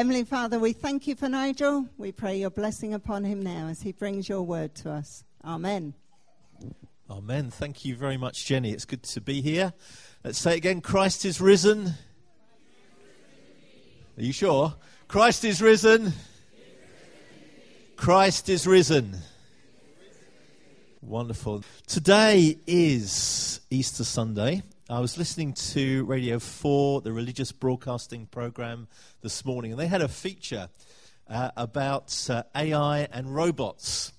Heavenly 0.00 0.24
Father, 0.24 0.58
we 0.58 0.72
thank 0.72 1.06
you 1.06 1.14
for 1.14 1.28
Nigel. 1.28 1.86
We 1.98 2.10
pray 2.10 2.38
your 2.38 2.48
blessing 2.48 2.94
upon 2.94 3.22
him 3.22 3.42
now 3.42 3.68
as 3.68 3.82
he 3.82 3.92
brings 3.92 4.30
your 4.30 4.40
word 4.40 4.74
to 4.76 4.90
us. 4.90 5.24
Amen. 5.44 5.92
Amen. 7.10 7.50
Thank 7.50 7.84
you 7.84 7.94
very 7.96 8.16
much, 8.16 8.46
Jenny. 8.46 8.70
It's 8.70 8.86
good 8.86 9.02
to 9.02 9.20
be 9.20 9.42
here. 9.42 9.74
Let's 10.24 10.38
say 10.38 10.56
again 10.56 10.80
Christ 10.80 11.26
is 11.26 11.38
risen. 11.38 11.88
Are 14.16 14.22
you 14.22 14.32
sure? 14.32 14.72
Christ 15.06 15.44
is 15.44 15.60
risen. 15.60 16.14
Christ 17.96 18.48
is 18.48 18.66
risen. 18.66 19.18
Wonderful. 21.02 21.62
Today 21.86 22.56
is 22.66 23.60
Easter 23.68 24.04
Sunday. 24.04 24.62
I 24.90 24.98
was 24.98 25.16
listening 25.16 25.52
to 25.52 26.04
Radio 26.06 26.40
4, 26.40 27.02
the 27.02 27.12
religious 27.12 27.52
broadcasting 27.52 28.26
program, 28.26 28.88
this 29.22 29.44
morning, 29.44 29.70
and 29.70 29.78
they 29.78 29.86
had 29.86 30.02
a 30.02 30.08
feature 30.08 30.68
uh, 31.28 31.52
about 31.56 32.28
uh, 32.28 32.42
AI 32.56 33.06
and 33.12 33.32
robots. 33.32 34.12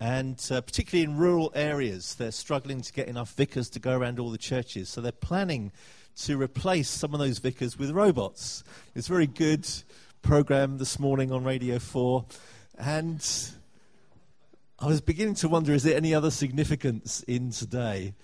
And 0.00 0.42
uh, 0.50 0.62
particularly 0.62 1.04
in 1.04 1.18
rural 1.18 1.52
areas, 1.54 2.14
they're 2.14 2.32
struggling 2.32 2.80
to 2.80 2.90
get 2.90 3.06
enough 3.06 3.34
vicars 3.34 3.68
to 3.68 3.78
go 3.78 3.98
around 3.98 4.18
all 4.18 4.30
the 4.30 4.38
churches. 4.38 4.88
So 4.88 5.02
they're 5.02 5.12
planning 5.12 5.72
to 6.20 6.40
replace 6.40 6.88
some 6.88 7.12
of 7.12 7.20
those 7.20 7.38
vicars 7.38 7.78
with 7.78 7.90
robots. 7.90 8.64
It's 8.94 9.10
a 9.10 9.12
very 9.12 9.26
good 9.26 9.68
program 10.22 10.78
this 10.78 10.98
morning 10.98 11.32
on 11.32 11.44
Radio 11.44 11.78
4. 11.78 12.24
And 12.78 13.22
I 14.78 14.86
was 14.86 15.02
beginning 15.02 15.34
to 15.36 15.50
wonder 15.50 15.74
is 15.74 15.82
there 15.82 15.98
any 15.98 16.14
other 16.14 16.30
significance 16.30 17.22
in 17.24 17.50
today? 17.50 18.14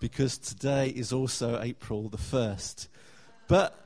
Because 0.00 0.38
today 0.38 0.88
is 0.88 1.12
also 1.12 1.60
April 1.60 2.08
the 2.08 2.16
1st. 2.16 2.88
But, 3.46 3.78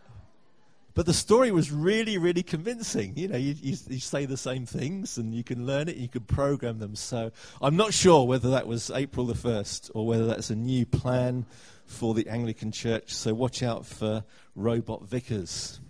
but 0.94 1.06
the 1.06 1.12
story 1.12 1.50
was 1.50 1.72
really, 1.72 2.18
really 2.18 2.42
convincing. 2.42 3.14
You 3.16 3.28
know, 3.28 3.36
you, 3.36 3.54
you, 3.60 3.76
you 3.88 3.98
say 3.98 4.24
the 4.24 4.36
same 4.36 4.64
things 4.64 5.18
and 5.18 5.34
you 5.34 5.44
can 5.44 5.66
learn 5.66 5.88
it, 5.88 5.96
you 5.96 6.08
can 6.08 6.22
program 6.22 6.78
them. 6.78 6.94
So 6.94 7.32
I'm 7.60 7.76
not 7.76 7.92
sure 7.92 8.24
whether 8.26 8.50
that 8.50 8.66
was 8.66 8.90
April 8.90 9.26
the 9.26 9.34
1st 9.34 9.90
or 9.94 10.06
whether 10.06 10.26
that's 10.26 10.50
a 10.50 10.56
new 10.56 10.86
plan 10.86 11.44
for 11.86 12.14
the 12.14 12.28
Anglican 12.28 12.72
Church. 12.72 13.12
So 13.12 13.34
watch 13.34 13.62
out 13.62 13.84
for 13.84 14.24
robot 14.54 15.04
vicars. 15.04 15.80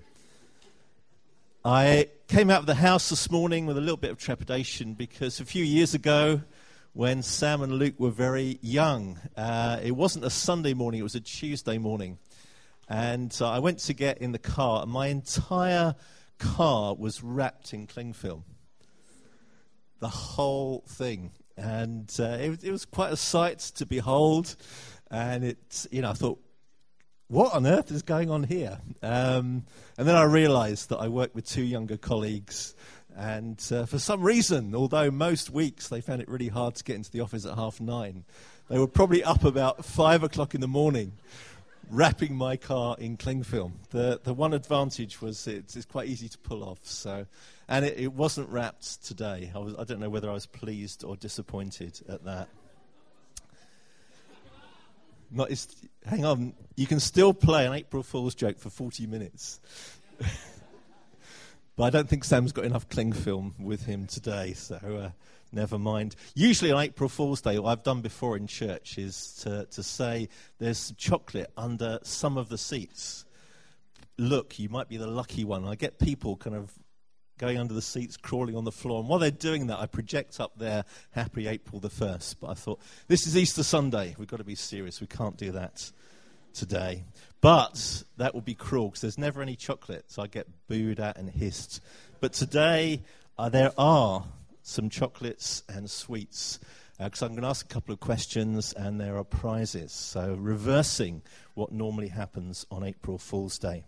I 1.65 2.09
came 2.29 2.51
out 2.51 2.61
of 2.61 2.67
the 2.67 2.75
house 2.75 3.09
this 3.09 3.31
morning 3.31 3.65
with 3.65 3.79
a 3.79 3.81
little 3.81 3.97
bit 3.97 4.11
of 4.11 4.19
trepidation 4.19 4.95
because 4.95 5.41
a 5.41 5.47
few 5.47 5.65
years 5.65 5.95
ago, 5.95 6.43
when 6.95 7.23
Sam 7.23 7.61
and 7.61 7.73
Luke 7.73 7.99
were 7.99 8.11
very 8.11 8.61
young, 8.63 9.19
uh, 9.37 9.81
it 9.83 9.91
wasn't 9.91 10.25
a 10.25 10.31
Sunday 10.31 10.75
morning, 10.75 11.01
it 11.01 11.03
was 11.03 11.17
a 11.17 11.21
Tuesday 11.21 11.77
morning. 11.77 12.19
And 12.89 13.37
uh, 13.41 13.51
I 13.51 13.59
went 13.59 13.81
to 13.81 13.95
get 13.95 14.19
in 14.19 14.31
the 14.31 14.39
car, 14.39 14.83
and 14.83 14.93
my 14.93 15.09
entire 15.09 15.97
car 16.39 16.95
was 16.95 17.21
wrapped 17.21 17.75
in 17.75 17.89
cling 17.89 18.13
film. 18.13 18.45
The 19.99 20.09
whole 20.09 20.85
thing. 20.87 21.33
And 21.57 22.15
uh, 22.21 22.37
it, 22.41 22.63
it 22.63 22.71
was 22.71 22.85
quite 22.85 23.13
a 23.13 23.17
sight 23.17 23.59
to 23.77 23.87
behold. 23.87 24.55
And 25.11 25.45
it, 25.45 25.87
you 25.91 26.01
know, 26.01 26.11
I 26.11 26.15
thought, 26.15 26.41
what 27.27 27.55
on 27.55 27.67
earth 27.67 27.91
is 27.91 28.03
going 28.03 28.31
on 28.31 28.45
here? 28.45 28.79
Um, 29.03 29.65
and 29.99 30.07
then 30.07 30.15
I 30.15 30.25
realized 30.25 30.91
that 30.91 30.99
I 30.99 31.09
worked 31.09 31.35
with 31.35 31.47
two 31.49 31.65
younger 31.65 31.97
colleagues. 31.97 32.77
And 33.17 33.63
uh, 33.71 33.87
for 33.87 33.99
some 33.99 34.23
reason, 34.23 34.75
although 34.75 35.11
most 35.11 35.51
weeks 35.51 35.89
they 35.89 36.01
found 36.01 36.21
it 36.21 36.29
really 36.29 36.49
hard 36.49 36.75
to 36.77 36.85
get 36.85 36.97
into 36.97 37.11
the 37.11 37.21
office 37.21 37.47
at 37.47 37.55
half 37.55 37.81
nine, 37.81 38.25
they 38.69 38.79
were 38.79 38.89
probably 38.89 39.23
up 39.23 39.45
about 39.45 39.85
five 39.85 40.23
o'clock 40.23 40.55
in 40.55 40.61
the 40.61 40.69
morning 40.69 41.13
wrapping 41.91 42.35
my 42.35 42.57
car 42.57 42.97
in 42.99 43.17
cling 43.17 43.43
film. 43.43 43.75
The, 43.91 44.21
the 44.23 44.35
one 44.35 44.53
advantage 44.53 45.21
was 45.21 45.47
it's, 45.47 45.77
it's 45.77 45.87
quite 45.87 46.09
easy 46.09 46.29
to 46.29 46.39
pull 46.39 46.65
off. 46.65 46.79
So, 46.83 47.27
and 47.69 47.85
it, 47.85 47.99
it 47.99 48.13
wasn't 48.13 48.49
wrapped 48.49 49.05
today. 49.05 49.53
I, 49.55 49.59
was, 49.59 49.75
I 49.79 49.85
don't 49.85 50.01
know 50.01 50.11
whether 50.11 50.31
I 50.31 50.35
was 50.35 50.47
pleased 50.47 51.05
or 51.05 51.17
disappointed 51.17 52.01
at 52.09 52.25
that. 52.25 52.49
Not, 55.31 55.51
hang 56.07 56.25
on, 56.25 56.55
you 56.77 56.87
can 56.87 57.01
still 57.01 57.35
play 57.35 57.67
an 57.67 57.73
April 57.73 58.03
Fool's 58.03 58.35
joke 58.35 58.59
for 58.59 58.71
40 58.71 59.07
minutes. 59.07 59.61
but 61.77 61.85
I 61.85 61.91
don't 61.91 62.09
think 62.09 62.25
Sam's 62.25 62.53
got 62.53 62.65
enough 62.65 62.89
cling 62.89 63.13
film 63.13 63.55
with 63.59 63.87
him 63.87 64.07
today, 64.07 64.53
so 64.53 64.77
uh, 64.77 65.11
never 65.53 65.79
mind. 65.79 66.15
Usually 66.35 66.71
on 66.71 66.83
April 66.83 67.09
Fool's 67.09 67.41
Day, 67.41 67.59
what 67.59 67.71
I've 67.71 67.83
done 67.83 68.01
before 68.01 68.37
in 68.37 68.47
church 68.47 68.99
is 68.99 69.35
to, 69.43 69.67
to 69.67 69.83
say 69.83 70.29
there's 70.59 70.93
chocolate 70.97 71.51
under 71.57 71.99
some 72.03 72.37
of 72.39 72.49
the 72.49 72.59
seats. 72.59 73.25
Look, 74.19 74.59
you 74.59 74.69
might 74.69 74.89
be 74.89 74.97
the 74.97 75.09
lucky 75.09 75.45
one. 75.45 75.67
I 75.67 75.75
get 75.75 75.99
people 75.99 76.37
kind 76.37 76.55
of 76.55 76.73
going 77.39 77.59
under 77.59 77.75
the 77.75 77.83
seats, 77.83 78.17
crawling 78.17 78.57
on 78.57 78.65
the 78.65 78.73
floor. 78.73 79.01
And 79.01 79.09
while 79.09 79.19
they're 79.19 79.31
doing 79.31 79.67
that, 79.67 79.81
I 79.81 79.87
project 79.87 80.39
up 80.39 80.53
there 80.57 80.85
Happy 81.11 81.49
April 81.49 81.81
the 81.81 81.91
1st. 81.91 82.37
But 82.41 82.51
I 82.51 82.55
thought, 82.55 82.81
this 83.09 83.27
is 83.27 83.37
Easter 83.37 83.63
Sunday. 83.63 84.15
We've 84.19 84.29
got 84.29 84.37
to 84.37 84.45
be 84.45 84.55
serious. 84.55 85.01
We 85.01 85.09
can't 85.09 85.37
do 85.37 85.53
that 85.53 85.91
today. 86.53 87.05
But 87.45 88.05
that 88.17 88.35
would 88.35 88.47
be 88.47 88.55
cruel 88.55 88.87
because 88.87 89.03
there's 89.03 89.19
never 89.19 89.43
any 89.43 89.55
chocolate, 89.55 90.07
so 90.11 90.23
I 90.23 90.29
get 90.29 90.49
booed 90.67 90.99
at 90.99 91.19
and 91.19 91.29
hissed. 91.29 91.83
But 92.19 92.33
today, 92.33 93.03
uh, 93.37 93.51
there 93.51 93.71
are 93.77 94.25
some 94.63 94.89
chocolates 94.89 95.63
and 95.69 95.91
sweets 95.91 96.59
because 96.99 97.23
uh, 97.23 97.27
I'm 97.27 97.33
going 97.33 97.43
to 97.43 97.49
ask 97.49 97.67
a 97.67 97.69
couple 97.69 97.93
of 97.93 98.01
questions 98.01 98.73
and 98.73 98.99
there 98.99 99.19
are 99.19 99.25
prizes. 99.25 99.93
So, 99.93 100.35
reversing 100.41 101.21
what 101.53 101.71
normally 101.71 102.09
happens 102.09 102.65
on 102.71 102.83
April 102.83 103.19
Fool's 103.19 103.59
Day. 103.59 103.85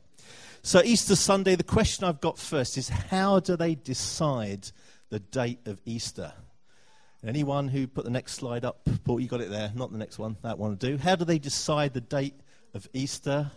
So, 0.61 0.83
Easter 0.83 1.17
Sunday, 1.17 1.55
the 1.55 1.65
question 1.65 2.05
I've 2.05 2.21
got 2.21 2.39
first 2.39 2.77
is 2.77 2.91
how 2.91 3.41
do 3.41 3.57
they 3.57 3.75
decide 3.75 4.71
the 5.09 5.21
date 5.21 5.61
of 5.67 5.81
Easter? 5.87 6.35
Anyone 7.27 7.69
who 7.69 7.87
put 7.87 8.05
the 8.05 8.11
next 8.11 8.35
slide 8.35 8.67
up, 8.67 8.87
Paul, 9.05 9.19
you 9.19 9.29
got 9.29 9.41
it 9.41 9.49
there, 9.49 9.73
not 9.75 9.93
the 9.93 9.99
next 9.99 10.19
one, 10.19 10.37
that 10.43 10.59
one 10.59 10.73
will 10.73 10.77
do. 10.77 10.99
How 10.99 11.17
do 11.17 11.25
they 11.25 11.39
decide 11.39 11.95
the 11.95 12.03
date 12.03 12.35
of 12.77 12.89
Easter? 12.93 13.51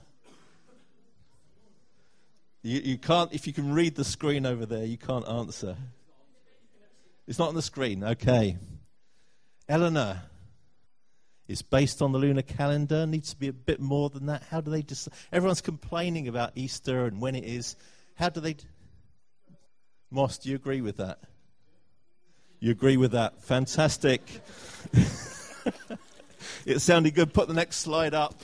You, 2.64 2.80
you 2.80 2.98
can't, 2.98 3.32
if 3.34 3.46
you 3.48 3.54
can 3.54 3.74
read 3.74 3.96
the 3.96 4.04
screen 4.04 4.46
over 4.46 4.66
there, 4.66 4.86
you 4.86 4.98
can't 4.98 5.28
answer. 5.28 5.76
It's 7.28 7.38
not 7.38 7.50
on 7.50 7.56
the 7.56 7.62
screen, 7.62 8.04
okay. 8.04 8.58
Eleanor, 9.68 10.24
is 11.48 11.62
based 11.62 12.02
on 12.02 12.12
the 12.12 12.18
lunar 12.18 12.42
calendar, 12.42 13.06
needs 13.06 13.32
to 13.32 13.38
be 13.38 13.48
a 13.48 13.54
bit 13.54 13.80
more 13.80 14.10
than 14.10 14.28
that. 14.28 14.44
How 14.50 14.62
do 14.62 14.72
they 14.72 14.82
decide? 14.82 15.14
Everyone's 15.32 15.62
complaining 15.62 16.28
about 16.28 16.52
Easter 16.56 17.06
and 17.06 17.20
when 17.20 17.36
it 17.36 17.44
is. 17.44 17.76
How 18.16 18.30
do 18.30 18.40
they. 18.40 18.56
Moss, 20.12 20.38
do 20.38 20.50
you 20.50 20.56
agree 20.56 20.82
with 20.82 20.98
that? 20.98 21.20
You 22.60 22.72
agree 22.72 22.98
with 22.98 23.12
that? 23.12 23.42
Fantastic. 23.44 24.22
it 26.66 26.80
sounded 26.80 27.16
good. 27.16 27.34
Put 27.34 27.48
the 27.48 27.54
next 27.54 27.78
slide 27.78 28.14
up. 28.14 28.42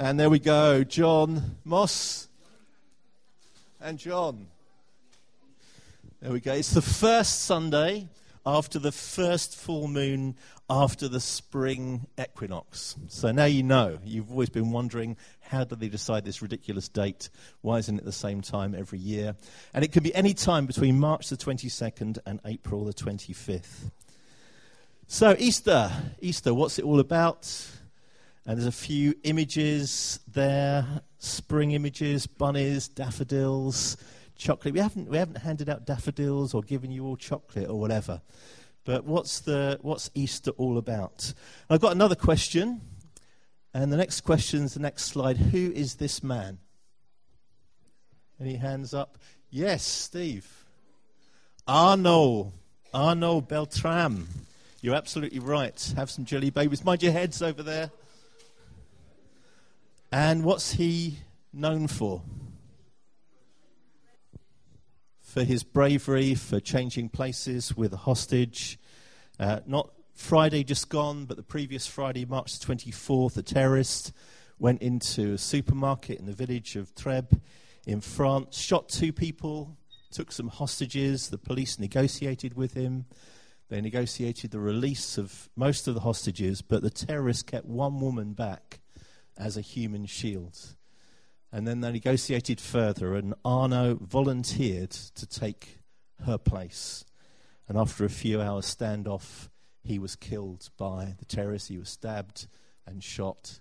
And 0.00 0.20
there 0.20 0.30
we 0.30 0.38
go. 0.38 0.84
John 0.84 1.56
Moss 1.64 2.28
and 3.80 3.98
John. 3.98 4.46
There 6.22 6.30
we 6.30 6.38
go. 6.38 6.52
It's 6.52 6.72
the 6.72 6.80
first 6.80 7.46
Sunday 7.46 8.06
after 8.46 8.78
the 8.78 8.92
first 8.92 9.56
full 9.56 9.88
moon 9.88 10.36
after 10.70 11.08
the 11.08 11.18
spring 11.18 12.06
equinox. 12.16 12.94
So 13.08 13.32
now 13.32 13.46
you 13.46 13.64
know. 13.64 13.98
You've 14.04 14.30
always 14.30 14.50
been 14.50 14.70
wondering 14.70 15.16
how 15.40 15.64
do 15.64 15.74
they 15.74 15.88
decide 15.88 16.24
this 16.24 16.42
ridiculous 16.42 16.88
date? 16.88 17.28
Why 17.62 17.78
isn't 17.78 17.98
it 17.98 18.04
the 18.04 18.12
same 18.12 18.40
time 18.40 18.76
every 18.76 19.00
year? 19.00 19.34
And 19.74 19.84
it 19.84 19.90
can 19.90 20.04
be 20.04 20.14
any 20.14 20.32
time 20.32 20.66
between 20.66 21.00
March 21.00 21.28
the 21.28 21.36
22nd 21.36 22.18
and 22.24 22.38
April 22.44 22.84
the 22.84 22.94
25th. 22.94 23.90
So, 25.08 25.34
Easter. 25.40 25.90
Easter, 26.20 26.54
what's 26.54 26.78
it 26.78 26.84
all 26.84 27.00
about? 27.00 27.50
And 28.48 28.56
there's 28.56 28.66
a 28.66 28.72
few 28.72 29.14
images 29.24 30.20
there 30.26 31.02
spring 31.18 31.72
images, 31.72 32.26
bunnies, 32.26 32.88
daffodils, 32.88 33.98
chocolate. 34.38 34.72
We 34.72 34.80
haven't, 34.80 35.10
we 35.10 35.18
haven't 35.18 35.36
handed 35.36 35.68
out 35.68 35.84
daffodils 35.84 36.54
or 36.54 36.62
given 36.62 36.90
you 36.90 37.04
all 37.04 37.16
chocolate 37.16 37.68
or 37.68 37.78
whatever. 37.78 38.22
But 38.86 39.04
what's, 39.04 39.40
the, 39.40 39.78
what's 39.82 40.10
Easter 40.14 40.52
all 40.52 40.78
about? 40.78 41.34
I've 41.68 41.82
got 41.82 41.92
another 41.92 42.14
question. 42.14 42.80
And 43.74 43.92
the 43.92 43.98
next 43.98 44.22
question 44.22 44.64
is 44.64 44.72
the 44.72 44.80
next 44.80 45.04
slide. 45.04 45.36
Who 45.36 45.70
is 45.72 45.96
this 45.96 46.22
man? 46.22 46.56
Any 48.40 48.56
hands 48.56 48.94
up? 48.94 49.18
Yes, 49.50 49.84
Steve. 49.84 50.64
Arnaud. 51.66 52.54
Arnaud 52.94 53.42
Beltrame. 53.42 54.26
You're 54.80 54.94
absolutely 54.94 55.40
right. 55.40 55.92
Have 55.96 56.10
some 56.10 56.24
jelly 56.24 56.48
babies. 56.48 56.82
Mind 56.82 57.02
your 57.02 57.12
heads 57.12 57.42
over 57.42 57.62
there. 57.62 57.90
And 60.10 60.44
what's 60.44 60.72
he 60.72 61.18
known 61.52 61.86
for? 61.86 62.22
for 65.28 65.44
his 65.44 65.62
bravery, 65.62 66.34
for 66.34 66.58
changing 66.58 67.10
places 67.10 67.76
with 67.76 67.92
a 67.92 67.98
hostage. 67.98 68.78
Uh, 69.38 69.60
not 69.66 69.92
Friday 70.14 70.64
just 70.64 70.88
gone, 70.88 71.26
but 71.26 71.36
the 71.36 71.42
previous 71.42 71.86
Friday, 71.86 72.24
March 72.24 72.58
24th, 72.58 73.36
a 73.36 73.42
terrorist 73.42 74.10
went 74.58 74.80
into 74.80 75.34
a 75.34 75.38
supermarket 75.38 76.18
in 76.18 76.24
the 76.24 76.32
village 76.32 76.76
of 76.76 76.94
Trèbes 76.94 77.38
in 77.86 78.00
France, 78.00 78.58
shot 78.58 78.88
two 78.88 79.12
people, 79.12 79.76
took 80.10 80.32
some 80.32 80.48
hostages. 80.48 81.28
The 81.28 81.38
police 81.38 81.78
negotiated 81.78 82.54
with 82.54 82.74
him. 82.74 83.04
They 83.68 83.80
negotiated 83.80 84.50
the 84.50 84.60
release 84.60 85.18
of 85.18 85.50
most 85.56 85.86
of 85.86 85.94
the 85.94 86.00
hostages, 86.00 86.62
but 86.62 86.82
the 86.82 86.90
terrorists 86.90 87.42
kept 87.42 87.66
one 87.66 88.00
woman 88.00 88.32
back 88.32 88.80
as 89.38 89.56
a 89.56 89.62
human 89.62 90.04
shield. 90.04 90.76
And 91.50 91.66
then 91.66 91.80
they 91.80 91.92
negotiated 91.92 92.60
further, 92.60 93.14
and 93.14 93.32
Arnaud 93.44 94.00
volunteered 94.02 94.90
to 94.90 95.26
take 95.26 95.78
her 96.26 96.36
place. 96.36 97.04
And 97.66 97.78
after 97.78 98.04
a 98.04 98.10
few 98.10 98.40
hours 98.42 98.74
standoff, 98.74 99.48
he 99.82 99.98
was 99.98 100.16
killed 100.16 100.68
by 100.76 101.14
the 101.18 101.24
terrorists. 101.24 101.68
He 101.68 101.78
was 101.78 101.88
stabbed 101.88 102.48
and 102.86 103.02
shot, 103.02 103.60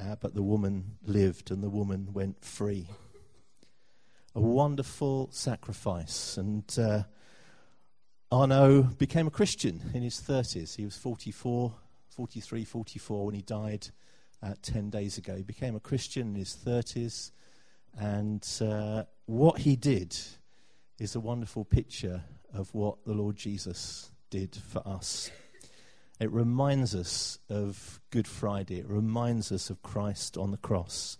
uh, 0.00 0.16
but 0.20 0.34
the 0.34 0.42
woman 0.42 0.96
lived 1.02 1.50
and 1.50 1.62
the 1.62 1.70
woman 1.70 2.12
went 2.12 2.44
free. 2.44 2.88
A 4.34 4.40
wonderful 4.40 5.28
sacrifice. 5.32 6.38
And 6.38 6.64
uh, 6.78 7.02
Arnaud 8.30 8.82
became 8.98 9.26
a 9.26 9.30
Christian 9.30 9.90
in 9.92 10.02
his 10.02 10.20
30s. 10.20 10.76
He 10.76 10.84
was 10.84 10.96
44, 10.96 11.74
43, 12.08 12.64
44 12.64 13.26
when 13.26 13.34
he 13.34 13.42
died 13.42 13.88
uh, 14.42 14.54
10 14.62 14.90
days 14.90 15.18
ago. 15.18 15.36
He 15.36 15.42
became 15.42 15.74
a 15.74 15.80
Christian 15.80 16.28
in 16.28 16.34
his 16.34 16.56
30s. 16.64 17.30
And 17.98 18.46
uh, 18.60 19.04
what 19.26 19.58
he 19.58 19.76
did 19.76 20.16
is 20.98 21.14
a 21.14 21.20
wonderful 21.20 21.64
picture 21.64 22.24
of 22.52 22.72
what 22.74 23.04
the 23.04 23.12
Lord 23.12 23.36
Jesus 23.36 24.10
did 24.30 24.54
for 24.54 24.86
us. 24.86 25.30
It 26.20 26.30
reminds 26.32 26.94
us 26.94 27.38
of 27.48 28.00
Good 28.10 28.26
Friday. 28.26 28.80
It 28.80 28.88
reminds 28.88 29.52
us 29.52 29.70
of 29.70 29.82
Christ 29.82 30.36
on 30.36 30.50
the 30.50 30.56
cross. 30.56 31.18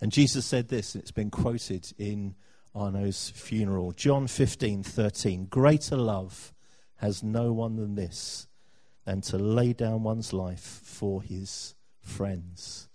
And 0.00 0.12
Jesus 0.12 0.44
said 0.44 0.68
this, 0.68 0.94
and 0.94 1.02
it's 1.02 1.10
been 1.10 1.30
quoted 1.30 1.92
in 1.98 2.34
Arnaud's 2.74 3.30
funeral. 3.30 3.92
John 3.92 4.26
15, 4.26 4.82
13. 4.82 5.46
Greater 5.46 5.96
love 5.96 6.52
has 6.96 7.22
no 7.22 7.52
one 7.52 7.76
than 7.76 7.94
this, 7.94 8.46
than 9.04 9.20
to 9.22 9.38
lay 9.38 9.72
down 9.72 10.02
one's 10.02 10.32
life 10.32 10.80
for 10.84 11.22
his 11.22 11.74
friends. 12.06 12.88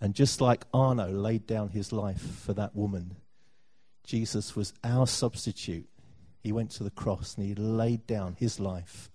And 0.00 0.14
just 0.14 0.40
like 0.40 0.66
Arnaud 0.74 1.10
laid 1.10 1.46
down 1.46 1.70
his 1.70 1.92
life 1.92 2.20
for 2.20 2.52
that 2.54 2.74
woman, 2.76 3.16
Jesus 4.04 4.54
was 4.54 4.72
our 4.84 5.06
substitute. 5.06 5.88
He 6.40 6.52
went 6.52 6.70
to 6.72 6.84
the 6.84 6.90
cross 6.90 7.34
and 7.36 7.46
he 7.46 7.54
laid 7.54 8.06
down 8.06 8.36
his 8.38 8.60
life 8.60 9.10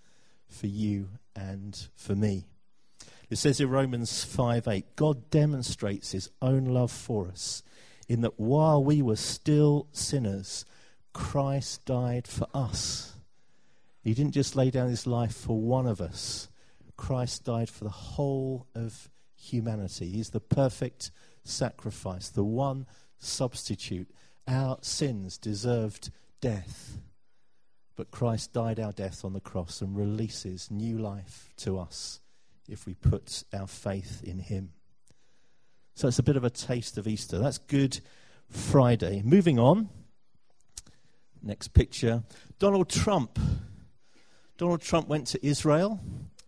for 0.48 0.68
you 0.68 1.10
and 1.36 1.88
for 1.96 2.16
me. 2.16 2.46
It 3.30 3.38
says 3.38 3.62
in 3.62 3.70
Romans 3.70 4.24
5 4.26 4.68
8, 4.68 4.96
God 4.98 5.30
demonstrates 5.30 6.12
his 6.12 6.30
own 6.42 6.66
love 6.66 6.92
for 6.92 7.30
us 7.30 7.64
in 8.10 8.22
that 8.22 8.38
while 8.38 8.84
we 8.84 9.02
were 9.02 9.16
still 9.16 9.88
sinners, 9.94 10.66
Christ 11.14 11.86
died 11.86 12.28
for 12.28 12.48
us. 12.54 13.16
He 14.04 14.14
didn't 14.14 14.34
just 14.34 14.58
lay 14.58 14.70
down 14.70 14.90
his 14.90 15.08
life 15.08 15.34
for 15.34 15.58
one 15.58 15.88
of 15.88 16.02
us, 16.02 16.50
Christ 17.02 17.46
died 17.46 17.68
for 17.68 17.84
the 17.84 17.90
whole 17.90 18.68
of 18.76 19.10
humanity. 19.36 20.08
He's 20.12 20.30
the 20.30 20.40
perfect 20.40 21.10
sacrifice, 21.44 22.30
the 22.30 22.44
one 22.44 22.86
substitute. 23.18 24.08
Our 24.48 24.78
sins 24.84 25.40
deserved 25.40 26.12
death, 26.42 27.00
but 27.96 28.12
Christ 28.12 28.54
died 28.54 28.80
our 28.80 28.92
death 28.92 29.26
on 29.26 29.34
the 29.34 29.40
cross 29.40 29.82
and 29.82 29.98
releases 29.98 30.70
new 30.70 31.00
life 31.00 31.50
to 31.58 31.80
us 31.80 32.20
if 32.70 32.86
we 32.86 32.94
put 32.94 33.46
our 33.52 33.66
faith 33.66 34.22
in 34.24 34.38
him. 34.38 34.74
So 35.96 36.08
it's 36.08 36.20
a 36.20 36.24
bit 36.24 36.38
of 36.38 36.44
a 36.44 36.52
taste 36.52 37.00
of 37.00 37.08
Easter. 37.08 37.40
That's 37.40 37.58
Good 37.58 38.00
Friday. 38.48 39.24
Moving 39.26 39.58
on. 39.58 39.90
Next 41.42 41.70
picture. 41.70 42.22
Donald 42.60 42.92
Trump. 42.92 43.40
Donald 44.60 44.82
Trump 44.82 45.08
went 45.08 45.26
to 45.28 45.44
Israel 45.44 46.00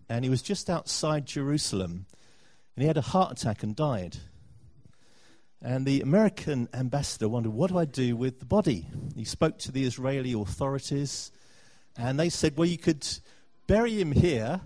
and 0.09 0.23
he 0.23 0.29
was 0.29 0.41
just 0.41 0.69
outside 0.69 1.25
Jerusalem 1.25 2.05
and 2.75 2.83
he 2.83 2.87
had 2.87 2.97
a 2.97 3.01
heart 3.01 3.31
attack 3.31 3.63
and 3.63 3.75
died. 3.75 4.17
And 5.61 5.85
the 5.85 6.01
American 6.01 6.67
ambassador 6.73 7.29
wondered, 7.29 7.53
What 7.53 7.69
do 7.71 7.77
I 7.77 7.85
do 7.85 8.15
with 8.17 8.39
the 8.39 8.45
body? 8.45 8.87
He 9.15 9.23
spoke 9.23 9.57
to 9.59 9.71
the 9.71 9.85
Israeli 9.85 10.33
authorities 10.33 11.31
and 11.97 12.19
they 12.19 12.29
said, 12.29 12.57
Well, 12.57 12.67
you 12.67 12.77
could 12.77 13.07
bury 13.67 13.99
him 13.99 14.11
here 14.11 14.61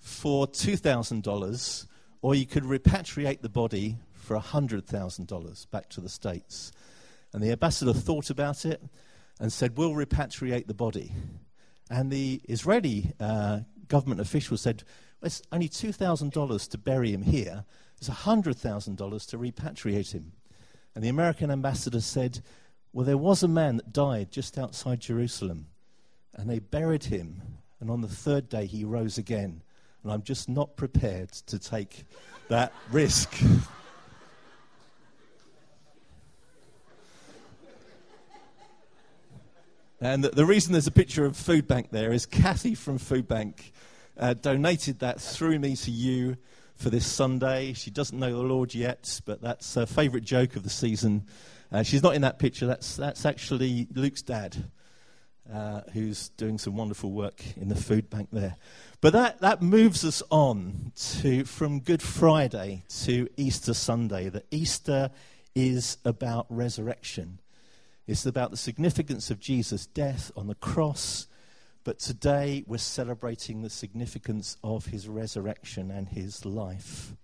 for 0.00 0.46
$2,000 0.48 1.86
or 2.22 2.34
you 2.34 2.46
could 2.46 2.64
repatriate 2.64 3.40
the 3.40 3.48
body 3.48 3.98
for 4.12 4.36
$100,000 4.38 5.70
back 5.70 5.88
to 5.90 6.00
the 6.00 6.08
States. 6.08 6.72
And 7.32 7.42
the 7.42 7.52
ambassador 7.52 7.92
thought 7.92 8.30
about 8.30 8.64
it 8.64 8.82
and 9.38 9.52
said, 9.52 9.76
We'll 9.76 9.92
repatriate 9.92 10.66
the 10.66 10.74
body. 10.74 11.12
And 11.88 12.10
the 12.10 12.40
Israeli 12.48 13.12
uh, 13.20 13.60
government 13.90 14.22
official 14.22 14.56
said, 14.56 14.84
It's 15.22 15.42
only 15.52 15.68
$2,000 15.68 16.70
to 16.70 16.78
bury 16.78 17.12
him 17.12 17.22
here, 17.22 17.66
it's 17.98 18.08
$100,000 18.08 19.28
to 19.28 19.38
repatriate 19.38 20.12
him. 20.12 20.32
And 20.94 21.04
the 21.04 21.10
American 21.10 21.50
ambassador 21.50 22.00
said, 22.00 22.40
Well, 22.94 23.04
there 23.04 23.18
was 23.18 23.42
a 23.42 23.48
man 23.48 23.76
that 23.76 23.92
died 23.92 24.30
just 24.30 24.56
outside 24.56 25.00
Jerusalem, 25.00 25.66
and 26.34 26.48
they 26.48 26.60
buried 26.60 27.04
him, 27.04 27.42
and 27.78 27.90
on 27.90 28.00
the 28.00 28.08
third 28.08 28.48
day 28.48 28.64
he 28.64 28.84
rose 28.84 29.18
again 29.18 29.62
and 30.02 30.12
I'm 30.12 30.22
just 30.22 30.48
not 30.48 30.76
prepared 30.76 31.30
to 31.30 31.58
take 31.58 32.04
that 32.48 32.72
risk. 32.90 33.34
and 40.00 40.24
the, 40.24 40.46
reason 40.46 40.72
there's 40.72 40.86
a 40.86 40.92
picture 40.92 41.26
of 41.26 41.36
Food 41.36 41.68
Bank 41.68 41.90
there 41.90 42.10
is 42.10 42.24
Kathy 42.24 42.74
from 42.74 42.96
Food 42.96 43.28
Bank 43.28 43.72
uh, 44.16 44.32
donated 44.32 45.00
that 45.00 45.20
through 45.20 45.58
me 45.58 45.76
to 45.76 45.90
you 45.90 46.38
for 46.76 46.88
this 46.88 47.04
Sunday. 47.04 47.74
She 47.74 47.90
doesn't 47.90 48.18
know 48.18 48.32
the 48.32 48.42
Lord 48.42 48.74
yet, 48.74 49.20
but 49.26 49.42
that's 49.42 49.74
her 49.74 49.84
favourite 49.84 50.24
joke 50.24 50.56
of 50.56 50.62
the 50.62 50.70
season. 50.70 51.26
Uh, 51.70 51.82
she's 51.82 52.02
not 52.02 52.14
in 52.14 52.22
that 52.22 52.38
picture. 52.38 52.66
That's, 52.66 52.96
that's 52.96 53.26
actually 53.26 53.88
Luke's 53.94 54.22
dad, 54.22 54.70
uh, 55.52 55.82
who's 55.92 56.30
doing 56.30 56.56
some 56.56 56.76
wonderful 56.76 57.10
work 57.10 57.42
in 57.58 57.68
the 57.68 57.76
food 57.76 58.08
bank 58.08 58.30
there. 58.32 58.56
But 59.02 59.12
that, 59.12 59.40
that 59.40 59.60
moves 59.60 60.02
us 60.02 60.22
on 60.30 60.92
to 61.20 61.44
from 61.44 61.80
Good 61.80 62.02
Friday 62.02 62.84
to 63.04 63.28
Easter 63.36 63.74
Sunday. 63.74 64.30
That 64.30 64.46
Easter 64.50 65.10
is 65.54 65.98
about 66.06 66.46
resurrection. 66.48 67.40
It's 68.10 68.26
about 68.26 68.50
the 68.50 68.56
significance 68.56 69.30
of 69.30 69.38
Jesus' 69.38 69.86
death 69.86 70.32
on 70.36 70.48
the 70.48 70.56
cross. 70.56 71.28
But 71.84 72.00
today 72.00 72.64
we're 72.66 72.78
celebrating 72.78 73.62
the 73.62 73.70
significance 73.70 74.56
of 74.64 74.86
his 74.86 75.06
resurrection 75.06 75.92
and 75.92 76.08
his 76.08 76.44
life. 76.44 77.14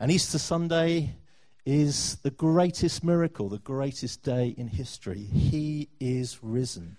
And 0.00 0.10
Easter 0.10 0.38
Sunday 0.38 1.16
is 1.66 2.14
the 2.22 2.30
greatest 2.30 3.04
miracle, 3.04 3.50
the 3.50 3.58
greatest 3.58 4.22
day 4.22 4.54
in 4.56 4.68
history. 4.68 5.24
He 5.24 5.90
is 6.00 6.38
risen. 6.42 6.96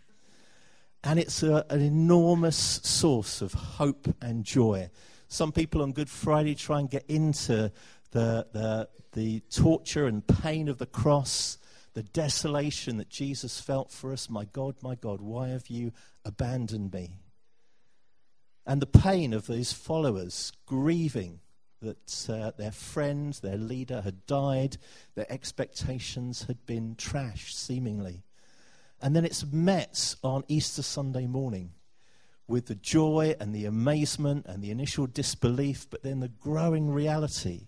And 1.03 1.17
it's 1.17 1.41
a, 1.41 1.65
an 1.71 1.81
enormous 1.81 2.79
source 2.83 3.41
of 3.41 3.53
hope 3.53 4.07
and 4.21 4.43
joy. 4.43 4.91
Some 5.29 5.51
people 5.51 5.81
on 5.81 5.93
Good 5.93 6.11
Friday 6.11 6.53
try 6.53 6.79
and 6.79 6.91
get 6.91 7.05
into 7.07 7.71
the, 8.11 8.45
the, 8.53 8.87
the 9.13 9.39
torture 9.49 10.05
and 10.05 10.27
pain 10.27 10.69
of 10.69 10.77
the 10.77 10.85
cross, 10.85 11.57
the 11.95 12.03
desolation 12.03 12.97
that 12.97 13.09
Jesus 13.09 13.59
felt 13.59 13.89
for 13.89 14.11
us. 14.11 14.29
My 14.29 14.43
God, 14.45 14.75
my 14.83 14.95
God, 14.95 15.21
why 15.21 15.47
have 15.47 15.69
you 15.69 15.93
abandoned 16.25 16.93
me? 16.93 17.19
And 18.67 18.81
the 18.81 18.85
pain 18.85 19.33
of 19.33 19.47
these 19.47 19.71
followers 19.71 20.51
grieving 20.65 21.39
that 21.81 22.29
uh, 22.29 22.51
their 22.57 22.71
friend, 22.71 23.33
their 23.41 23.57
leader 23.57 24.01
had 24.01 24.25
died, 24.25 24.77
their 25.15 25.31
expectations 25.31 26.43
had 26.43 26.65
been 26.65 26.95
trashed, 26.95 27.53
seemingly. 27.53 28.23
And 29.01 29.15
then 29.15 29.23
it's 29.23 29.45
met 29.45 30.15
on 30.21 30.43
Easter 30.49 30.81
Sunday 30.81 31.27
morning 31.27 31.71
with 32.47 32.65
the 32.65 32.75
joy 32.75 33.35
and 33.39 33.55
the 33.55 33.65
amazement 33.65 34.47
and 34.47 34.61
the 34.61 34.71
initial 34.71 35.07
disbelief, 35.07 35.87
but 35.89 36.03
then 36.03 36.19
the 36.19 36.27
growing 36.27 36.91
reality 36.91 37.67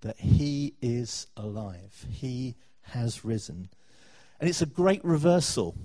that 0.00 0.20
He 0.20 0.74
is 0.80 1.26
alive. 1.36 2.06
He 2.10 2.54
has 2.92 3.24
risen. 3.24 3.68
And 4.40 4.48
it's 4.48 4.62
a 4.62 4.66
great 4.66 5.04
reversal. 5.04 5.76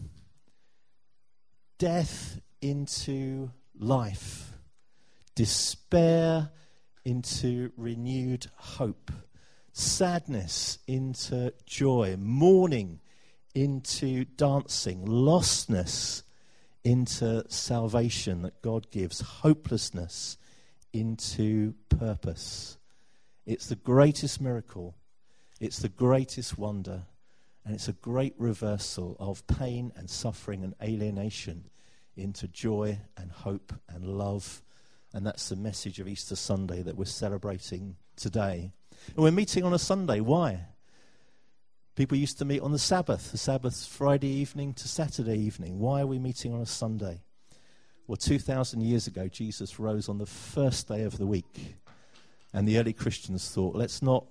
Death 1.78 2.40
into 2.62 3.52
life, 3.78 4.54
despair 5.36 6.52
into 7.04 7.72
renewed 7.76 8.48
hope, 8.56 9.12
sadness 9.74 10.80
into 10.88 11.54
joy, 11.66 12.16
mourning 12.18 13.00
into 13.54 14.26
dancing, 14.26 15.06
lostness 15.06 16.24
into 16.84 17.44
salvation 17.50 18.42
that 18.44 18.62
God 18.62 18.90
gives, 18.92 19.22
hopelessness 19.22 20.38
into 20.92 21.74
purpose. 21.90 22.78
It's 23.46 23.68
the 23.68 23.76
greatest 23.76 24.40
miracle, 24.40 24.96
it's 25.64 25.80
the 25.80 25.90
greatest 25.90 26.58
wonder, 26.58 27.04
And 27.66 27.74
it's 27.74 27.88
a 27.88 27.94
great 27.94 28.34
reversal 28.38 29.16
of 29.20 29.46
pain 29.48 29.94
and 29.96 30.10
suffering 30.10 30.64
and 30.64 30.76
alienation 30.84 31.70
into 32.16 32.48
joy 32.48 33.00
and 33.16 33.32
hope 33.32 33.74
and 33.88 34.06
love. 34.06 34.62
And 35.14 35.26
that's 35.26 35.48
the 35.50 35.56
message 35.56 36.00
of 36.00 36.08
Easter 36.08 36.36
Sunday 36.36 36.82
that 36.82 36.98
we're 36.98 37.06
celebrating 37.06 37.96
today. 38.18 38.74
And 39.16 39.24
we're 39.24 39.32
meeting 39.32 39.64
on 39.64 39.74
a 39.74 39.80
Sunday. 39.80 40.20
Why? 40.20 40.66
People 41.96 42.18
used 42.18 42.38
to 42.40 42.46
meet 42.46 42.62
on 42.62 42.72
the 42.72 42.80
Sabbath, 42.80 43.32
the 43.32 43.38
Sabbath 43.38 43.86
Friday 43.86 44.28
evening 44.28 44.74
to 44.74 44.88
Saturday 44.90 45.38
evening. 45.38 45.80
Why 45.80 46.02
are 46.02 46.08
we 46.08 46.20
meeting 46.20 46.54
on 46.54 46.60
a 46.60 46.66
Sunday? 46.66 47.22
Well, 48.08 48.18
2,000 48.18 48.82
years 48.82 49.08
ago, 49.08 49.30
Jesus 49.30 49.80
rose 49.80 50.10
on 50.10 50.18
the 50.18 50.26
first 50.26 50.90
day 50.90 51.04
of 51.04 51.18
the 51.18 51.28
week. 51.28 51.78
And 52.52 52.68
the 52.68 52.78
early 52.78 52.94
Christians 52.94 53.50
thought, 53.50 53.76
let's 53.76 54.02
not 54.02 54.26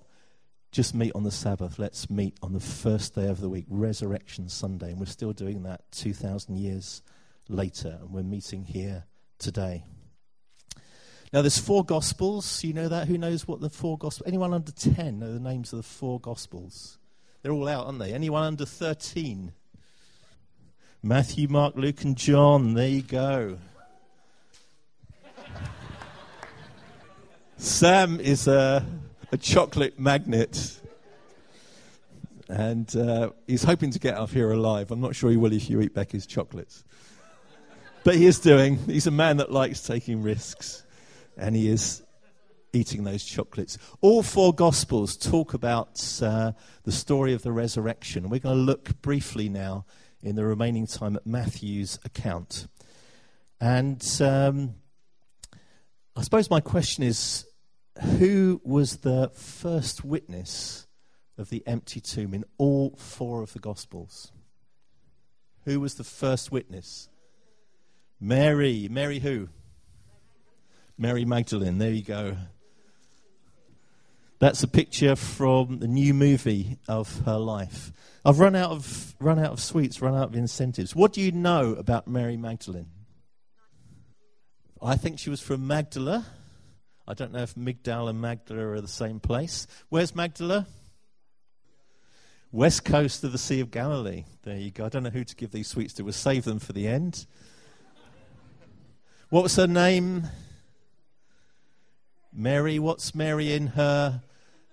just 0.73 0.95
meet 0.95 1.11
on 1.13 1.23
the 1.23 1.31
Sabbath, 1.31 1.77
let's 1.77 2.09
meet 2.09 2.35
on 2.41 2.51
the 2.51 2.59
first 2.59 3.13
day 3.13 3.27
of 3.27 3.39
the 3.39 3.47
week, 3.47 3.65
Resurrection 3.69 4.49
Sunday. 4.49 4.89
And 4.89 4.99
we're 4.99 5.05
still 5.05 5.31
doing 5.31 5.61
that 5.63 5.83
2,000 5.91 6.57
years 6.57 7.03
later, 7.47 7.99
and 8.01 8.09
we're 8.11 8.23
meeting 8.23 8.65
here 8.65 9.05
today. 9.37 9.83
Now, 11.31 11.41
there's 11.41 11.59
four 11.59 11.85
Gospels. 11.85 12.63
You 12.63 12.73
know 12.73 12.87
that? 12.87 13.07
Who 13.07 13.19
knows 13.19 13.47
what 13.47 13.61
the 13.61 13.69
four 13.69 13.99
Gospels? 13.99 14.27
Anyone 14.27 14.51
under 14.51 14.71
10 14.71 15.19
know 15.19 15.31
the 15.31 15.39
names 15.39 15.71
of 15.73 15.77
the 15.77 15.83
four 15.83 16.19
Gospels? 16.19 16.97
They're 17.43 17.51
all 17.51 17.67
out, 17.67 17.85
aren't 17.85 17.99
they? 17.99 18.11
Anyone 18.11 18.43
under 18.43 18.65
13? 18.65 19.51
Matthew, 21.03 21.47
Mark, 21.49 21.75
Luke, 21.75 22.03
and 22.03 22.17
John. 22.17 22.73
There 22.73 22.87
you 22.87 23.03
go. 23.03 23.59
Sam 27.57 28.19
is 28.19 28.47
a, 28.47 28.83
a 29.33 29.37
chocolate 29.37 29.99
magnet. 29.99 30.79
And 32.47 32.95
uh, 32.95 33.31
he's 33.47 33.63
hoping 33.63 33.89
to 33.89 33.99
get 33.99 34.13
up 34.13 34.29
here 34.29 34.51
alive. 34.51 34.91
I'm 34.91 35.01
not 35.01 35.15
sure 35.15 35.31
he 35.31 35.37
will 35.37 35.53
if 35.53 35.71
you 35.71 35.81
eat 35.81 35.95
Becky's 35.95 36.27
chocolates. 36.27 36.83
But 38.03 38.13
he 38.13 38.27
is 38.27 38.39
doing, 38.39 38.77
he's 38.77 39.07
a 39.07 39.11
man 39.11 39.37
that 39.37 39.51
likes 39.51 39.81
taking 39.81 40.21
risks. 40.21 40.83
And 41.35 41.55
he 41.55 41.67
is 41.67 42.03
eating 42.73 43.05
those 43.05 43.23
chocolates. 43.23 43.79
All 44.01 44.21
four 44.21 44.53
Gospels 44.53 45.17
talk 45.17 45.55
about 45.55 45.99
uh, 46.21 46.51
the 46.83 46.91
story 46.91 47.33
of 47.33 47.41
the 47.41 47.51
resurrection. 47.51 48.29
We're 48.29 48.39
going 48.39 48.55
to 48.55 48.61
look 48.61 49.01
briefly 49.01 49.49
now 49.49 49.87
in 50.21 50.35
the 50.35 50.45
remaining 50.45 50.85
time 50.85 51.15
at 51.15 51.25
Matthew's 51.25 51.97
account. 52.05 52.67
And 53.59 54.05
um, 54.21 54.75
I 56.15 56.21
suppose 56.21 56.51
my 56.51 56.59
question 56.59 57.03
is 57.03 57.47
who 58.03 58.61
was 58.63 58.97
the 58.97 59.31
first 59.33 60.03
witness 60.03 60.87
of 61.37 61.49
the 61.49 61.63
empty 61.65 61.99
tomb 61.99 62.33
in 62.33 62.45
all 62.57 62.95
four 62.97 63.41
of 63.41 63.53
the 63.53 63.59
Gospels? 63.59 64.31
Who 65.65 65.79
was 65.79 65.95
the 65.95 66.03
first 66.03 66.51
witness? 66.51 67.09
Mary. 68.19 68.87
Mary 68.89 69.19
who? 69.19 69.49
Mary 70.97 71.25
Magdalene. 71.25 71.77
There 71.77 71.91
you 71.91 72.03
go. 72.03 72.37
That's 74.39 74.61
a 74.61 74.67
picture 74.67 75.15
from 75.15 75.79
the 75.79 75.87
new 75.87 76.13
movie 76.13 76.77
of 76.87 77.21
her 77.21 77.37
life. 77.37 77.93
I've 78.25 78.39
run 78.39 78.55
out 78.55 78.71
of 78.71 79.15
run 79.19 79.39
out 79.39 79.53
of 79.53 79.61
sweets, 79.61 80.01
run 80.01 80.15
out 80.15 80.29
of 80.29 80.35
incentives. 80.35 80.95
What 80.95 81.13
do 81.13 81.21
you 81.21 81.31
know 81.31 81.75
about 81.75 82.07
Mary 82.07 82.35
Magdalene? 82.35 82.89
I 84.81 84.97
think 84.97 85.17
she 85.17 85.29
was 85.29 85.39
from 85.39 85.65
Magdala. 85.65 86.25
I 87.07 87.13
don't 87.13 87.33
know 87.33 87.41
if 87.41 87.55
Migdal 87.55 88.09
and 88.09 88.21
Magdala 88.21 88.65
are 88.67 88.81
the 88.81 88.87
same 88.87 89.19
place. 89.19 89.67
Where's 89.89 90.15
Magdala? 90.15 90.67
West 92.51 92.85
coast 92.85 93.23
of 93.23 93.31
the 93.31 93.37
Sea 93.37 93.59
of 93.59 93.71
Galilee. 93.71 94.23
There 94.43 94.55
you 94.55 94.71
go. 94.71 94.85
I 94.85 94.89
don't 94.89 95.03
know 95.03 95.09
who 95.09 95.23
to 95.23 95.35
give 95.35 95.51
these 95.51 95.67
sweets 95.67 95.93
to. 95.95 96.03
We'll 96.03 96.13
save 96.13 96.45
them 96.45 96.59
for 96.59 96.71
the 96.71 96.87
end. 96.87 97.25
What 99.29 99.43
was 99.43 99.55
her 99.55 99.67
name? 99.67 100.29
Mary. 102.31 102.79
What's 102.79 103.13
Mary 103.13 103.51
in 103.51 103.67
her 103.67 104.21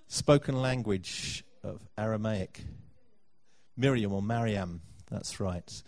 spoken 0.07 0.61
language 0.61 1.43
of 1.65 1.89
Aramaic? 1.99 2.65
Miriam 3.77 4.13
or 4.13 4.23
Mariam. 4.23 4.83
That's 5.11 5.41
right. 5.41 5.83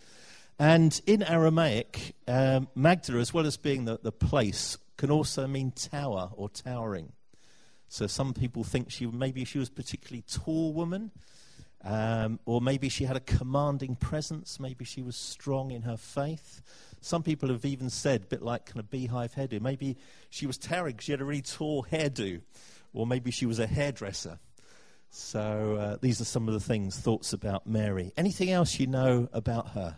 And 0.59 0.99
in 1.05 1.23
Aramaic, 1.23 2.15
um, 2.27 2.67
Magdala, 2.75 3.19
as 3.19 3.33
well 3.33 3.45
as 3.45 3.55
being 3.55 3.85
the, 3.85 3.99
the 4.01 4.11
place, 4.11 4.77
can 4.97 5.11
also 5.11 5.47
mean 5.47 5.71
tower 5.71 6.31
or 6.35 6.49
towering. 6.49 7.13
So 7.87 8.07
some 8.07 8.33
people 8.33 8.63
think 8.63 8.91
she 8.91 9.05
maybe 9.05 9.45
she 9.45 9.59
was 9.59 9.69
a 9.69 9.71
particularly 9.71 10.23
tall 10.23 10.73
woman, 10.73 11.11
um, 11.83 12.39
or 12.45 12.61
maybe 12.61 12.89
she 12.89 13.03
had 13.03 13.15
a 13.15 13.19
commanding 13.19 13.95
presence. 13.95 14.59
Maybe 14.59 14.85
she 14.85 15.01
was 15.01 15.15
strong 15.15 15.71
in 15.71 15.83
her 15.83 15.97
faith. 15.97 16.61
Some 17.01 17.21
people 17.21 17.49
have 17.49 17.65
even 17.65 17.89
said, 17.89 18.23
a 18.23 18.25
bit 18.27 18.41
like 18.41 18.65
kind 18.65 18.79
of 18.79 18.89
beehive 18.89 19.35
hairdo, 19.35 19.61
maybe 19.61 19.97
she 20.29 20.47
was 20.47 20.57
towering 20.57 20.97
she 20.99 21.11
had 21.11 21.21
a 21.21 21.25
really 21.25 21.41
tall 21.41 21.85
hairdo, 21.91 22.41
or 22.93 23.05
maybe 23.05 23.29
she 23.29 23.45
was 23.45 23.59
a 23.59 23.67
hairdresser. 23.67 24.39
So 25.09 25.75
uh, 25.75 25.97
these 26.01 26.21
are 26.21 26.25
some 26.25 26.47
of 26.47 26.55
the 26.55 26.59
things, 26.59 26.97
thoughts 26.97 27.33
about 27.33 27.67
Mary. 27.67 28.13
Anything 28.17 28.49
else 28.49 28.79
you 28.79 28.87
know 28.87 29.29
about 29.31 29.69
her? 29.69 29.97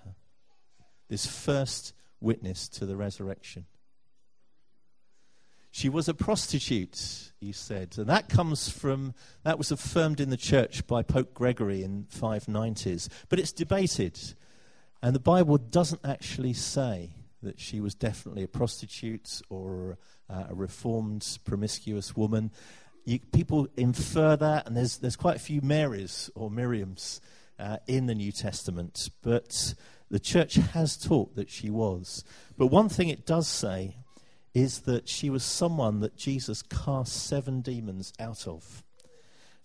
This 1.08 1.26
first 1.26 1.94
witness 2.20 2.68
to 2.70 2.86
the 2.86 2.98
resurrection. 2.98 3.66
She 5.76 5.90
was 5.90 6.08
a 6.08 6.14
prostitute, 6.14 7.34
he 7.42 7.52
said. 7.52 7.96
And 7.98 8.08
that 8.08 8.30
comes 8.30 8.70
from, 8.70 9.14
that 9.44 9.58
was 9.58 9.72
affirmed 9.72 10.22
in 10.22 10.30
the 10.30 10.38
church 10.38 10.88
by 10.88 11.04
Pope 11.04 11.34
Gregory 11.34 11.84
in 11.84 12.06
590s. 12.06 13.10
But 13.28 13.40
it's 13.40 13.52
debated. 13.52 14.18
And 15.04 15.14
the 15.14 15.20
Bible 15.20 15.58
doesn't 15.58 16.00
actually 16.06 16.54
say 16.54 17.10
that 17.44 17.60
she 17.60 17.82
was 17.82 17.94
definitely 17.94 18.44
a 18.44 18.48
prostitute 18.48 19.42
or 19.50 19.98
uh, 20.30 20.46
a 20.48 20.56
reformed, 20.56 21.40
promiscuous 21.44 22.16
woman. 22.16 22.52
You, 23.04 23.20
people 23.20 23.68
infer 23.76 24.38
that, 24.38 24.68
and 24.68 24.78
there's, 24.78 25.00
there's 25.00 25.18
quite 25.18 25.36
a 25.36 25.40
few 25.40 25.60
Marys 25.60 26.32
or 26.36 26.50
Miriams 26.50 27.20
uh, 27.60 27.80
in 27.86 28.06
the 28.06 28.16
New 28.16 28.32
Testament. 28.32 29.10
But 29.22 29.76
the 30.10 30.20
church 30.20 30.56
has 30.56 30.96
taught 30.96 31.36
that 31.36 31.50
she 31.50 31.70
was. 31.70 32.24
But 32.58 32.68
one 32.68 32.88
thing 32.88 33.10
it 33.10 33.26
does 33.26 33.50
say 33.50 33.98
is 34.56 34.80
that 34.82 35.08
she 35.08 35.30
was 35.30 35.44
someone 35.44 36.00
that 36.00 36.16
Jesus 36.16 36.64
cast 36.64 37.28
seven 37.28 37.60
demons 37.60 38.14
out 38.20 38.48
of. 38.48 38.84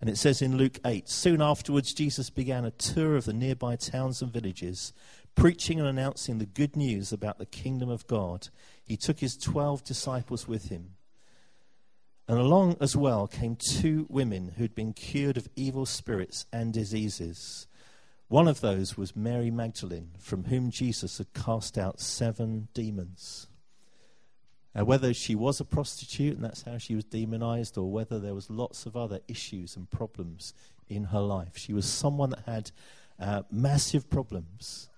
And 0.00 0.10
it 0.10 0.18
says 0.18 0.42
in 0.42 0.56
Luke 0.56 0.80
8 0.84 1.08
Soon 1.08 1.40
afterwards, 1.40 1.94
Jesus 1.94 2.28
began 2.28 2.64
a 2.64 2.72
tour 2.72 3.16
of 3.16 3.24
the 3.24 3.32
nearby 3.32 3.76
towns 3.76 4.20
and 4.20 4.32
villages, 4.32 4.92
preaching 5.36 5.78
and 5.78 5.88
announcing 5.88 6.38
the 6.38 6.46
good 6.46 6.74
news 6.74 7.12
about 7.12 7.38
the 7.38 7.46
kingdom 7.46 7.88
of 7.88 8.06
God. 8.08 8.48
He 8.82 8.96
took 8.96 9.20
his 9.20 9.36
twelve 9.36 9.84
disciples 9.84 10.48
with 10.48 10.70
him. 10.70 10.96
And 12.26 12.38
along 12.38 12.76
as 12.80 12.96
well 12.96 13.28
came 13.28 13.56
two 13.56 14.06
women 14.08 14.54
who'd 14.56 14.74
been 14.74 14.92
cured 14.92 15.36
of 15.36 15.48
evil 15.54 15.86
spirits 15.86 16.46
and 16.52 16.72
diseases. 16.72 17.68
One 18.26 18.48
of 18.48 18.60
those 18.60 18.96
was 18.96 19.14
Mary 19.14 19.50
Magdalene, 19.50 20.12
from 20.18 20.44
whom 20.44 20.70
Jesus 20.70 21.18
had 21.18 21.32
cast 21.32 21.78
out 21.78 22.00
seven 22.00 22.68
demons. 22.74 23.49
Uh, 24.78 24.84
whether 24.84 25.12
she 25.12 25.34
was 25.34 25.60
a 25.60 25.64
prostitute 25.64 26.36
and 26.36 26.44
that's 26.44 26.62
how 26.62 26.78
she 26.78 26.94
was 26.94 27.04
demonized, 27.04 27.76
or 27.76 27.90
whether 27.90 28.18
there 28.18 28.34
was 28.34 28.50
lots 28.50 28.86
of 28.86 28.96
other 28.96 29.20
issues 29.26 29.76
and 29.76 29.90
problems 29.90 30.54
in 30.88 31.04
her 31.04 31.20
life. 31.20 31.56
She 31.56 31.72
was 31.72 31.86
someone 31.86 32.30
that 32.30 32.44
had 32.46 32.70
uh, 33.18 33.42
massive 33.50 34.08
problems, 34.08 34.88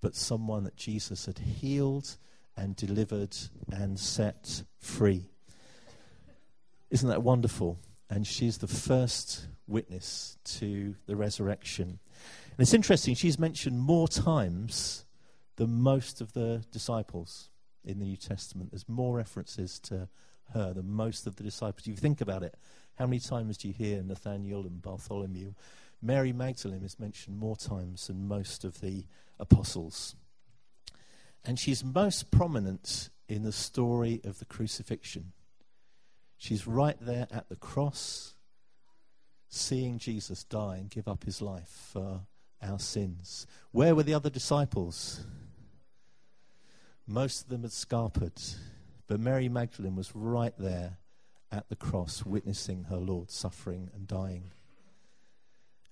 but 0.00 0.14
someone 0.14 0.64
that 0.64 0.76
Jesus 0.76 1.26
had 1.26 1.38
healed 1.38 2.16
and 2.56 2.76
delivered 2.76 3.36
and 3.72 3.98
set 3.98 4.62
free. 4.78 5.30
Isn't 6.90 7.08
that 7.08 7.22
wonderful? 7.22 7.78
And 8.08 8.26
she's 8.26 8.58
the 8.58 8.68
first 8.68 9.48
witness 9.66 10.38
to 10.44 10.94
the 11.06 11.16
resurrection. 11.16 11.88
And 11.88 12.60
it's 12.60 12.74
interesting, 12.74 13.14
she's 13.14 13.38
mentioned 13.38 13.80
more 13.80 14.08
times 14.08 15.04
than 15.56 15.72
most 15.80 16.20
of 16.20 16.32
the 16.34 16.64
disciples 16.70 17.50
in 17.86 17.98
the 17.98 18.04
New 18.04 18.16
Testament. 18.16 18.70
There's 18.70 18.88
more 18.88 19.16
references 19.16 19.78
to 19.80 20.08
her 20.52 20.72
than 20.72 20.90
most 20.90 21.26
of 21.26 21.36
the 21.36 21.42
disciples. 21.42 21.82
If 21.82 21.88
you 21.88 21.96
think 21.96 22.20
about 22.20 22.42
it, 22.42 22.54
how 22.96 23.06
many 23.06 23.20
times 23.20 23.58
do 23.58 23.68
you 23.68 23.74
hear 23.74 24.02
Nathaniel 24.02 24.62
and 24.62 24.82
Bartholomew? 24.82 25.52
Mary 26.02 26.32
Magdalene 26.32 26.84
is 26.84 26.98
mentioned 26.98 27.38
more 27.38 27.56
times 27.56 28.06
than 28.06 28.28
most 28.28 28.64
of 28.64 28.80
the 28.80 29.06
apostles. 29.38 30.14
And 31.44 31.58
she's 31.58 31.84
most 31.84 32.30
prominent 32.30 33.10
in 33.28 33.42
the 33.42 33.52
story 33.52 34.20
of 34.24 34.38
the 34.38 34.44
crucifixion. 34.44 35.32
She's 36.36 36.66
right 36.66 36.96
there 37.00 37.26
at 37.30 37.48
the 37.48 37.56
cross, 37.56 38.34
seeing 39.48 39.98
Jesus 39.98 40.44
die 40.44 40.76
and 40.76 40.90
give 40.90 41.08
up 41.08 41.24
his 41.24 41.40
life 41.40 41.90
for 41.92 42.20
our 42.62 42.78
sins. 42.78 43.46
Where 43.70 43.94
were 43.94 44.02
the 44.02 44.14
other 44.14 44.30
disciples? 44.30 45.24
Most 47.06 47.42
of 47.42 47.48
them 47.48 47.62
had 47.62 47.70
scarpered, 47.70 48.56
but 49.06 49.20
Mary 49.20 49.48
Magdalene 49.48 49.94
was 49.94 50.14
right 50.14 50.54
there 50.58 50.98
at 51.52 51.68
the 51.68 51.76
cross, 51.76 52.24
witnessing 52.26 52.84
her 52.84 52.96
Lord 52.96 53.30
suffering 53.30 53.90
and 53.94 54.06
dying. 54.06 54.50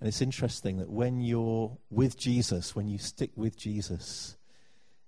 And 0.01 0.09
it's 0.09 0.21
interesting 0.21 0.79
that 0.79 0.91
when 0.91 1.21
you're 1.21 1.79
with 1.89 2.19
Jesus, 2.19 2.75
when 2.75 2.89
you 2.89 2.99
stick 2.99 3.31
with 3.37 3.57
Jesus, 3.57 4.37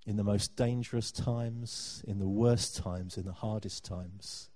in 0.07 0.17
the 0.17 0.25
most 0.25 0.55
dangerous 0.55 1.11
times, 1.11 2.03
in 2.07 2.21
the 2.21 2.29
worst 2.29 2.77
times, 2.77 3.17
in 3.17 3.25
the 3.25 3.33
hardest 3.33 3.85
times, 3.85 4.49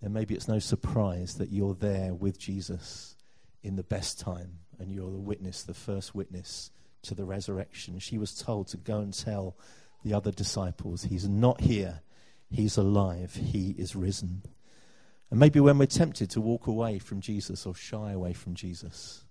then 0.00 0.12
maybe 0.12 0.34
it's 0.34 0.48
no 0.48 0.58
surprise 0.58 1.34
that 1.34 1.52
you're 1.52 1.74
there 1.74 2.14
with 2.14 2.38
Jesus 2.38 3.16
in 3.62 3.76
the 3.76 3.82
best 3.82 4.18
time 4.18 4.58
and 4.78 4.90
you're 4.90 5.10
the 5.10 5.20
witness, 5.20 5.62
the 5.62 5.74
first 5.74 6.14
witness 6.14 6.70
to 7.02 7.14
the 7.14 7.24
resurrection. 7.24 7.98
She 7.98 8.16
was 8.16 8.34
told 8.34 8.68
to 8.68 8.78
go 8.78 9.00
and 9.00 9.12
tell 9.12 9.56
the 10.04 10.14
other 10.14 10.30
disciples, 10.30 11.04
He's 11.04 11.28
not 11.28 11.60
here, 11.60 12.00
He's 12.50 12.76
alive, 12.76 13.34
He 13.34 13.70
is 13.78 13.96
risen. 13.96 14.42
And 15.30 15.40
maybe 15.40 15.60
when 15.60 15.78
we're 15.78 15.86
tempted 15.86 16.30
to 16.30 16.40
walk 16.40 16.66
away 16.66 16.98
from 16.98 17.20
Jesus 17.20 17.64
or 17.64 17.74
shy 17.74 18.12
away 18.12 18.34
from 18.34 18.54
Jesus, 18.54 19.24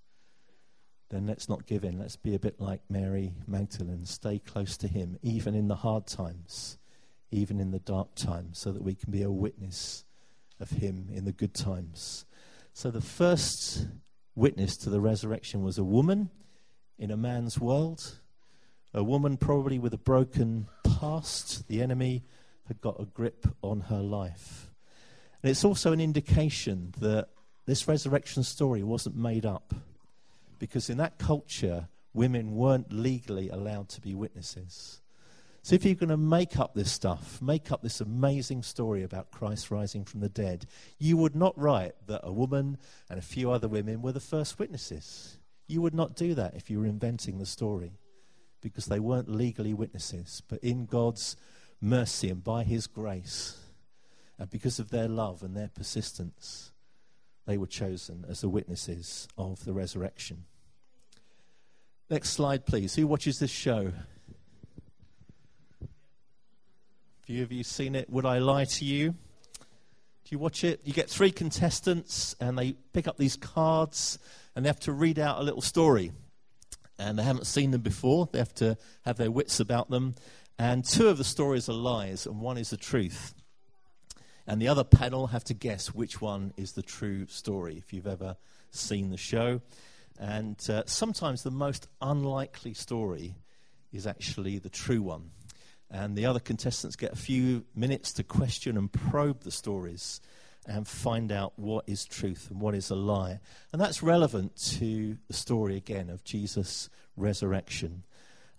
then 1.09 1.27
let's 1.27 1.47
not 1.47 1.67
give 1.67 1.83
in. 1.83 1.99
Let's 1.99 2.15
be 2.15 2.33
a 2.33 2.39
bit 2.39 2.59
like 2.59 2.81
Mary 2.89 3.35
Magdalene. 3.45 4.05
Stay 4.05 4.39
close 4.39 4.77
to 4.77 4.87
Him, 4.87 5.19
even 5.21 5.53
in 5.53 5.67
the 5.67 5.75
hard 5.75 6.07
times, 6.07 6.77
even 7.29 7.59
in 7.59 7.71
the 7.71 7.79
dark 7.79 8.15
times, 8.15 8.57
so 8.57 8.71
that 8.71 8.81
we 8.81 8.95
can 8.95 9.11
be 9.11 9.21
a 9.21 9.29
witness 9.29 10.05
of 10.59 10.71
Him 10.71 11.09
in 11.11 11.25
the 11.25 11.31
good 11.31 11.53
times. 11.53 12.25
So 12.73 12.89
the 12.89 13.01
first 13.01 13.87
witness 14.35 14.77
to 14.77 14.89
the 14.89 15.01
resurrection 15.01 15.63
was 15.63 15.77
a 15.77 15.83
woman 15.83 16.29
in 16.97 17.11
a 17.11 17.17
man's 17.17 17.59
world, 17.59 18.20
a 18.93 19.03
woman 19.03 19.37
probably 19.37 19.79
with 19.79 19.93
a 19.93 19.97
broken 19.97 20.67
past. 20.83 21.67
The 21.67 21.81
enemy 21.81 22.23
had 22.67 22.81
got 22.81 22.99
a 22.99 23.05
grip 23.05 23.47
on 23.61 23.81
her 23.81 24.01
life. 24.01 24.71
And 25.43 25.49
it's 25.49 25.65
also 25.65 25.91
an 25.91 26.01
indication 26.01 26.93
that 26.99 27.29
this 27.65 27.87
resurrection 27.87 28.43
story 28.43 28.83
wasn't 28.83 29.15
made 29.15 29.45
up 29.45 29.73
because 30.59 30.89
in 30.89 30.97
that 30.97 31.17
culture, 31.17 31.87
women 32.13 32.55
weren't 32.55 32.91
legally 32.91 33.49
allowed 33.49 33.89
to 33.89 34.01
be 34.01 34.13
witnesses. 34.13 35.01
So 35.63 35.75
if 35.75 35.85
you're 35.85 35.95
going 35.95 36.09
to 36.09 36.17
make 36.17 36.57
up 36.57 36.73
this 36.73 36.91
stuff, 36.91 37.41
make 37.41 37.71
up 37.71 37.81
this 37.81 38.01
amazing 38.01 38.63
story 38.63 39.03
about 39.03 39.31
Christ 39.31 39.69
rising 39.69 40.03
from 40.05 40.19
the 40.19 40.29
dead, 40.29 40.65
you 40.97 41.17
would 41.17 41.35
not 41.35 41.57
write 41.57 41.93
that 42.07 42.21
a 42.23 42.31
woman 42.31 42.77
and 43.09 43.19
a 43.19 43.23
few 43.23 43.51
other 43.51 43.67
women 43.67 44.01
were 44.01 44.11
the 44.11 44.19
first 44.19 44.57
witnesses. 44.57 45.37
You 45.67 45.81
would 45.81 45.93
not 45.93 46.15
do 46.15 46.33
that 46.35 46.55
if 46.55 46.69
you 46.69 46.79
were 46.79 46.85
inventing 46.85 47.37
the 47.37 47.45
story 47.45 47.93
because 48.61 48.85
they 48.85 48.99
weren't 48.99 49.29
legally 49.29 49.73
witnesses. 49.73 50.41
But 50.47 50.63
in 50.63 50.85
God's 50.85 51.35
mercy 51.81 52.29
and 52.29 52.43
by 52.43 52.63
His 52.63 52.87
grace, 52.87 53.57
and 54.37 54.49
because 54.49 54.79
of 54.79 54.89
their 54.89 55.07
love 55.07 55.43
and 55.43 55.55
their 55.55 55.69
persistence, 55.69 56.71
they 57.45 57.57
were 57.57 57.67
chosen 57.67 58.25
as 58.29 58.41
the 58.41 58.49
witnesses 58.49 59.27
of 59.37 59.65
the 59.65 59.73
resurrection. 59.73 60.45
Next 62.09 62.29
slide, 62.31 62.65
please. 62.65 62.95
Who 62.95 63.07
watches 63.07 63.39
this 63.39 63.51
show? 63.51 63.93
Few 67.23 67.43
of 67.43 67.51
you 67.51 67.63
seen 67.63 67.95
it. 67.95 68.09
Would 68.09 68.25
I 68.25 68.39
lie 68.39 68.65
to 68.65 68.85
you? 68.85 69.11
Do 69.11 70.29
you 70.29 70.39
watch 70.39 70.63
it? 70.63 70.81
You 70.83 70.93
get 70.93 71.09
three 71.09 71.31
contestants, 71.31 72.35
and 72.39 72.57
they 72.57 72.73
pick 72.93 73.07
up 73.07 73.17
these 73.17 73.35
cards, 73.35 74.19
and 74.55 74.65
they 74.65 74.69
have 74.69 74.79
to 74.81 74.91
read 74.91 75.19
out 75.19 75.39
a 75.39 75.43
little 75.43 75.61
story. 75.61 76.11
And 76.99 77.17
they 77.17 77.23
haven't 77.23 77.47
seen 77.47 77.71
them 77.71 77.81
before. 77.81 78.29
They 78.31 78.39
have 78.39 78.53
to 78.55 78.77
have 79.03 79.17
their 79.17 79.31
wits 79.31 79.59
about 79.59 79.89
them. 79.89 80.15
And 80.59 80.85
two 80.85 81.09
of 81.09 81.17
the 81.17 81.23
stories 81.23 81.67
are 81.69 81.73
lies, 81.73 82.25
and 82.25 82.39
one 82.39 82.57
is 82.57 82.69
the 82.69 82.77
truth. 82.77 83.33
And 84.45 84.61
the 84.61 84.67
other 84.67 84.83
panel 84.83 85.27
have 85.27 85.43
to 85.45 85.53
guess 85.53 85.87
which 85.87 86.21
one 86.21 86.53
is 86.57 86.73
the 86.73 86.81
true 86.81 87.25
story, 87.27 87.77
if 87.77 87.93
you've 87.93 88.07
ever 88.07 88.37
seen 88.69 89.09
the 89.09 89.17
show. 89.17 89.61
And 90.19 90.57
uh, 90.69 90.83
sometimes 90.85 91.43
the 91.43 91.51
most 91.51 91.87
unlikely 92.01 92.73
story 92.73 93.35
is 93.91 94.05
actually 94.05 94.59
the 94.59 94.69
true 94.69 95.01
one. 95.01 95.31
And 95.89 96.15
the 96.15 96.25
other 96.25 96.39
contestants 96.39 96.95
get 96.95 97.11
a 97.11 97.17
few 97.17 97.65
minutes 97.75 98.13
to 98.13 98.23
question 98.23 98.77
and 98.77 98.91
probe 98.91 99.43
the 99.43 99.51
stories 99.51 100.21
and 100.67 100.87
find 100.87 101.31
out 101.31 101.53
what 101.55 101.85
is 101.87 102.05
truth 102.05 102.47
and 102.51 102.61
what 102.61 102.75
is 102.75 102.89
a 102.89 102.95
lie. 102.95 103.39
And 103.71 103.81
that's 103.81 104.03
relevant 104.03 104.55
to 104.77 105.17
the 105.27 105.33
story 105.33 105.75
again 105.75 106.09
of 106.09 106.23
Jesus' 106.23 106.89
resurrection. 107.17 108.03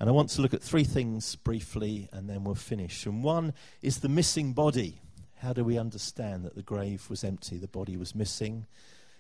And 0.01 0.09
I 0.09 0.13
want 0.13 0.31
to 0.31 0.43
look 0.43 0.55
at 0.55 0.63
three 0.63 0.85
things 0.85 1.37
briefly 1.37 2.09
and 2.13 2.29
then 2.29 2.43
we'll 2.43 2.57
finish. 2.57 3.07
And 3.07 3.23
one 3.23 3.55
is 3.83 4.01
the 4.01 4.09
missing 4.09 4.53
body. 4.53 5.01
How 5.37 5.53
do 5.53 5.65
we 5.65 5.79
understand 5.79 6.45
that 6.45 6.55
the 6.55 6.63
grave 6.63 7.09
was 7.09 7.25
empty, 7.25 7.57
the 7.59 7.69
body 7.69 7.97
was 7.97 8.15
missing? 8.15 8.67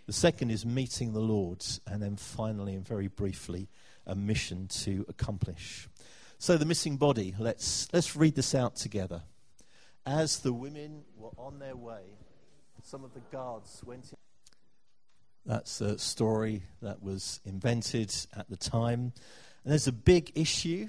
The 0.06 0.12
second 0.12 0.50
is 0.50 0.66
meeting 0.66 1.12
the 1.12 1.20
Lord. 1.20 1.64
And 1.86 2.02
then 2.02 2.16
finally, 2.16 2.74
and 2.74 2.86
very 2.86 3.06
briefly, 3.06 3.68
a 4.06 4.16
mission 4.16 4.66
to 4.68 5.06
accomplish. 5.08 5.88
So, 6.38 6.56
the 6.56 6.64
missing 6.64 6.96
body, 6.96 7.36
let's, 7.38 7.86
let's 7.92 8.16
read 8.16 8.34
this 8.34 8.52
out 8.52 8.74
together. 8.74 9.22
As 10.04 10.40
the 10.40 10.52
women 10.52 11.04
were 11.16 11.30
on 11.38 11.60
their 11.60 11.76
way, 11.76 12.02
some 12.82 13.04
of 13.04 13.14
the 13.14 13.20
guards 13.30 13.82
went 13.84 14.04
in. 14.10 14.16
That's 15.44 15.80
a 15.80 15.98
story 15.98 16.62
that 16.82 17.02
was 17.02 17.40
invented 17.44 18.14
at 18.36 18.48
the 18.48 18.56
time. 18.56 19.12
And 19.64 19.72
there's 19.72 19.88
a 19.88 19.92
big 19.92 20.32
issue. 20.34 20.88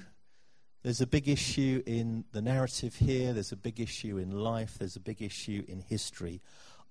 There's 0.83 1.01
a 1.01 1.07
big 1.07 1.27
issue 1.27 1.81
in 1.85 2.25
the 2.33 2.41
narrative 2.41 2.95
here. 2.95 3.33
There's 3.33 3.51
a 3.51 3.57
big 3.57 3.79
issue 3.79 4.17
in 4.17 4.31
life. 4.31 4.75
There's 4.77 4.95
a 4.95 4.99
big 4.99 5.21
issue 5.21 5.63
in 5.67 5.79
history 5.79 6.41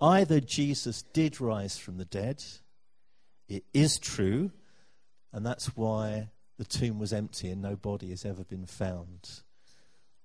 Either 0.03 0.41
Jesus 0.41 1.03
did 1.03 1.41
rise 1.41 1.79
from 1.79 1.97
the 1.97 2.05
dead, 2.05 2.43
it 3.49 3.63
is 3.73 4.01
true, 4.01 4.51
and 5.33 5.47
that's 5.47 5.77
why 5.77 6.31
the 6.59 6.65
tomb 6.65 6.99
was 6.99 7.13
empty 7.13 7.49
and 7.51 7.63
no 7.63 7.77
body 7.77 8.11
has 8.11 8.25
ever 8.25 8.43
been 8.43 8.67
found, 8.67 9.43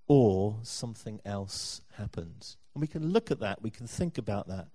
or 0.08 0.58
something 0.64 1.22
else 1.24 1.82
happened. 1.96 2.56
And 2.78 2.82
we 2.84 2.88
can 2.88 3.12
look 3.12 3.32
at 3.32 3.40
that, 3.40 3.64
we 3.64 3.72
can 3.72 3.88
think 3.88 4.20
about 4.20 4.50
that, 4.50 4.68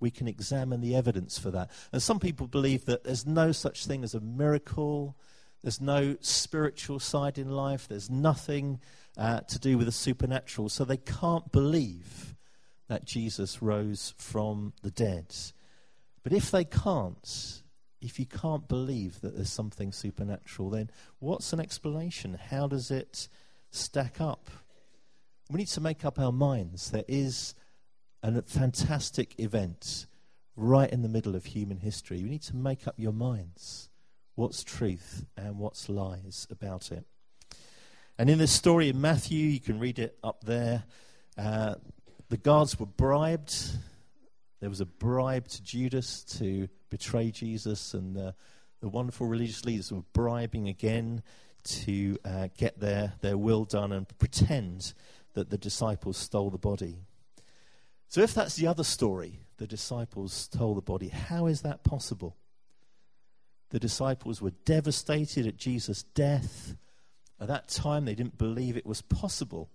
we 0.00 0.10
can 0.10 0.26
examine 0.26 0.80
the 0.80 0.96
evidence 0.96 1.38
for 1.38 1.50
that. 1.50 1.68
And 1.92 2.02
some 2.02 2.18
people 2.18 2.46
believe 2.46 2.86
that 2.86 3.04
there's 3.04 3.26
no 3.26 3.52
such 3.52 3.84
thing 3.84 4.02
as 4.04 4.14
a 4.14 4.20
miracle, 4.20 5.18
there's 5.62 5.78
no 5.78 6.16
spiritual 6.20 6.98
side 6.98 7.36
in 7.36 7.50
life, 7.50 7.88
there's 7.88 8.08
nothing 8.08 8.80
uh, 9.18 9.40
to 9.40 9.58
do 9.58 9.76
with 9.76 9.84
the 9.84 9.92
supernatural, 9.92 10.70
so 10.70 10.86
they 10.86 10.96
can't 10.96 11.52
believe 11.52 12.36
that 12.88 13.04
Jesus 13.04 13.60
rose 13.60 14.14
from 14.16 14.72
the 14.82 14.90
dead. 14.90 15.36
But 16.22 16.32
if 16.32 16.50
they 16.50 16.64
can't, 16.64 17.62
if 18.00 18.18
you 18.18 18.24
can't 18.24 18.66
believe 18.66 19.20
that 19.20 19.36
there's 19.36 19.52
something 19.52 19.92
supernatural, 19.92 20.70
then 20.70 20.88
what's 21.18 21.52
an 21.52 21.60
explanation? 21.60 22.38
How 22.48 22.66
does 22.66 22.90
it 22.90 23.28
stack 23.70 24.22
up? 24.22 24.48
We 25.50 25.58
need 25.58 25.68
to 25.68 25.80
make 25.80 26.04
up 26.04 26.18
our 26.18 26.32
minds. 26.32 26.90
There 26.90 27.04
is 27.08 27.54
a 28.22 28.42
fantastic 28.42 29.34
event 29.38 30.06
right 30.56 30.90
in 30.90 31.02
the 31.02 31.08
middle 31.08 31.34
of 31.34 31.46
human 31.46 31.78
history. 31.78 32.22
We 32.22 32.30
need 32.30 32.42
to 32.42 32.56
make 32.56 32.86
up 32.86 32.94
your 32.96 33.12
minds 33.12 33.90
what's 34.34 34.64
truth 34.64 35.24
and 35.36 35.58
what's 35.58 35.88
lies 35.88 36.46
about 36.50 36.90
it. 36.90 37.04
And 38.18 38.30
in 38.30 38.38
this 38.38 38.52
story 38.52 38.88
in 38.88 39.00
Matthew, 39.00 39.46
you 39.46 39.60
can 39.60 39.78
read 39.78 39.98
it 39.98 40.16
up 40.22 40.44
there. 40.44 40.84
Uh, 41.36 41.74
the 42.28 42.36
guards 42.36 42.78
were 42.78 42.86
bribed. 42.86 43.54
There 44.60 44.70
was 44.70 44.80
a 44.80 44.86
bribe 44.86 45.48
to 45.48 45.62
Judas 45.62 46.22
to 46.38 46.68
betray 46.88 47.30
Jesus, 47.30 47.94
and 47.94 48.16
uh, 48.16 48.32
the 48.80 48.88
wonderful 48.88 49.26
religious 49.26 49.64
leaders 49.64 49.90
were 49.92 50.04
bribing 50.12 50.68
again 50.68 51.22
to 51.64 52.16
uh, 52.24 52.48
get 52.56 52.78
their, 52.80 53.14
their 53.20 53.38
will 53.38 53.64
done 53.64 53.92
and 53.92 54.06
pretend 54.18 54.92
that 55.34 55.50
the 55.50 55.58
disciples 55.58 56.16
stole 56.16 56.50
the 56.50 56.58
body. 56.58 56.98
So, 58.08 58.20
if 58.20 58.34
that's 58.34 58.56
the 58.56 58.66
other 58.66 58.84
story, 58.84 59.40
the 59.56 59.66
disciples 59.66 60.32
stole 60.32 60.74
the 60.74 60.82
body, 60.82 61.08
how 61.08 61.46
is 61.46 61.62
that 61.62 61.84
possible? 61.84 62.36
The 63.70 63.78
disciples 63.78 64.42
were 64.42 64.50
devastated 64.50 65.46
at 65.46 65.56
Jesus' 65.56 66.02
death. 66.02 66.76
At 67.40 67.48
that 67.48 67.68
time, 67.68 68.04
they 68.04 68.14
didn't 68.14 68.36
believe 68.36 68.76
it 68.76 68.84
was 68.84 69.00
possible 69.00 69.70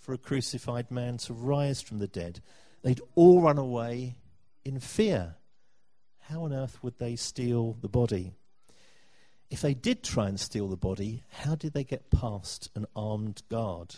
for 0.00 0.12
a 0.12 0.18
crucified 0.18 0.90
man 0.90 1.18
to 1.18 1.32
rise 1.32 1.80
from 1.80 1.98
the 1.98 2.08
dead. 2.08 2.40
They'd 2.82 3.00
all 3.14 3.42
run 3.42 3.58
away 3.58 4.16
in 4.64 4.80
fear. 4.80 5.36
How 6.18 6.42
on 6.42 6.52
earth 6.52 6.82
would 6.82 6.98
they 6.98 7.14
steal 7.14 7.76
the 7.80 7.88
body? 7.88 8.32
If 9.50 9.60
they 9.60 9.74
did 9.74 10.02
try 10.02 10.28
and 10.28 10.38
steal 10.38 10.68
the 10.68 10.76
body, 10.76 11.22
how 11.30 11.54
did 11.54 11.72
they 11.72 11.84
get 11.84 12.10
past 12.10 12.70
an 12.74 12.86
armed 12.96 13.42
guard? 13.48 13.94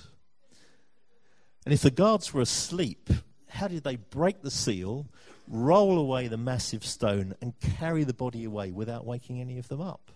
And 1.64 1.74
if 1.74 1.82
the 1.82 1.90
guards 1.90 2.32
were 2.32 2.40
asleep, 2.40 3.10
how 3.48 3.68
did 3.68 3.84
they 3.84 3.96
break 3.96 4.42
the 4.42 4.50
seal, 4.50 5.06
roll 5.46 5.98
away 5.98 6.28
the 6.28 6.38
massive 6.38 6.84
stone, 6.84 7.34
and 7.40 7.58
carry 7.60 8.04
the 8.04 8.14
body 8.14 8.44
away 8.44 8.70
without 8.70 9.04
waking 9.04 9.40
any 9.40 9.58
of 9.58 9.68
them 9.68 9.80
up? 9.80 10.10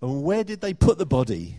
And 0.00 0.22
where 0.22 0.44
did 0.44 0.60
they 0.60 0.74
put 0.74 0.98
the 0.98 1.06
body? 1.06 1.56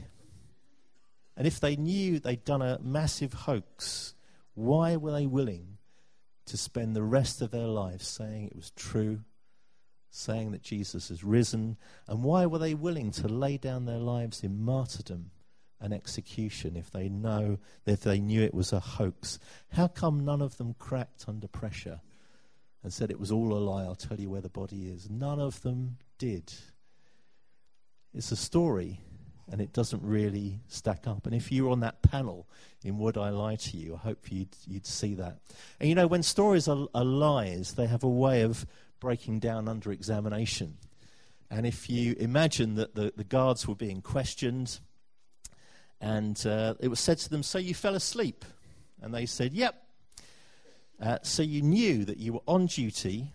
And 1.37 1.45
if 1.45 1.59
they 1.59 1.75
knew 1.75 2.19
they'd 2.19 2.45
done 2.45 2.61
a 2.61 2.79
massive 2.81 3.33
hoax, 3.33 4.13
why 4.53 4.95
were 4.95 5.11
they 5.11 5.25
willing 5.25 5.77
to 6.45 6.57
spend 6.57 6.95
the 6.95 7.03
rest 7.03 7.41
of 7.41 7.51
their 7.51 7.67
lives 7.67 8.07
saying 8.07 8.45
it 8.45 8.55
was 8.55 8.71
true, 8.71 9.21
saying 10.11 10.51
that 10.51 10.61
Jesus 10.61 11.09
has 11.09 11.23
risen? 11.23 11.77
And 12.07 12.23
why 12.23 12.45
were 12.45 12.59
they 12.59 12.73
willing 12.73 13.11
to 13.11 13.27
lay 13.27 13.57
down 13.57 13.85
their 13.85 13.99
lives 13.99 14.43
in 14.43 14.63
martyrdom 14.63 15.31
and 15.79 15.93
execution 15.93 16.75
if 16.75 16.91
they 16.91 17.09
know 17.09 17.57
if 17.85 18.01
they 18.01 18.19
knew 18.19 18.41
it 18.41 18.53
was 18.53 18.73
a 18.73 18.79
hoax? 18.79 19.39
How 19.71 19.87
come 19.87 20.25
none 20.25 20.41
of 20.41 20.57
them 20.57 20.75
cracked 20.79 21.25
under 21.27 21.47
pressure 21.47 22.01
and 22.83 22.93
said 22.93 23.11
it 23.11 23.19
was 23.19 23.31
all 23.31 23.53
a 23.53 23.59
lie? 23.59 23.83
I'll 23.83 23.95
tell 23.95 24.19
you 24.19 24.29
where 24.29 24.41
the 24.41 24.49
body 24.49 24.87
is. 24.87 25.09
None 25.09 25.39
of 25.39 25.61
them 25.61 25.97
did. 26.17 26.53
It's 28.13 28.31
a 28.31 28.37
story 28.37 28.99
and 29.51 29.61
it 29.61 29.73
doesn't 29.73 30.01
really 30.01 30.59
stack 30.67 31.07
up. 31.07 31.25
And 31.25 31.35
if 31.35 31.51
you 31.51 31.65
were 31.65 31.71
on 31.71 31.81
that 31.81 32.01
panel 32.01 32.47
in 32.83 32.97
Would 32.97 33.17
I 33.17 33.29
Lie 33.29 33.57
to 33.57 33.77
You, 33.77 33.95
I 33.95 34.07
hope 34.07 34.31
you'd, 34.31 34.55
you'd 34.65 34.87
see 34.87 35.13
that. 35.15 35.37
And 35.79 35.87
you 35.87 35.95
know, 35.95 36.07
when 36.07 36.23
stories 36.23 36.67
are, 36.67 36.87
are 36.95 37.05
lies, 37.05 37.73
they 37.73 37.85
have 37.85 38.03
a 38.03 38.09
way 38.09 38.41
of 38.41 38.65
breaking 38.99 39.39
down 39.39 39.67
under 39.67 39.91
examination. 39.91 40.77
And 41.51 41.67
if 41.67 41.89
you 41.89 42.15
imagine 42.19 42.75
that 42.75 42.95
the, 42.95 43.13
the 43.15 43.23
guards 43.23 43.67
were 43.67 43.75
being 43.75 44.01
questioned, 44.01 44.79
and 46.01 46.45
uh, 46.45 46.75
it 46.79 46.87
was 46.87 46.99
said 46.99 47.17
to 47.19 47.29
them, 47.29 47.43
So 47.43 47.57
you 47.57 47.73
fell 47.73 47.95
asleep? 47.95 48.45
And 49.01 49.13
they 49.13 49.25
said, 49.25 49.53
Yep. 49.53 49.81
Uh, 51.01 51.17
so 51.23 51.43
you 51.43 51.61
knew 51.61 52.05
that 52.05 52.17
you 52.17 52.33
were 52.33 52.43
on 52.47 52.67
duty 52.67 53.33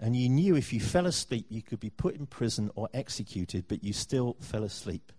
and 0.00 0.16
you 0.16 0.30
knew 0.30 0.56
if 0.56 0.72
you 0.72 0.80
fell 0.80 1.06
asleep, 1.06 1.46
you 1.50 1.62
could 1.62 1.78
be 1.78 1.90
put 1.90 2.16
in 2.16 2.26
prison 2.26 2.70
or 2.74 2.88
executed, 2.94 3.66
but 3.68 3.84
you 3.84 3.92
still 3.92 4.36
fell 4.40 4.64
asleep. 4.64 5.12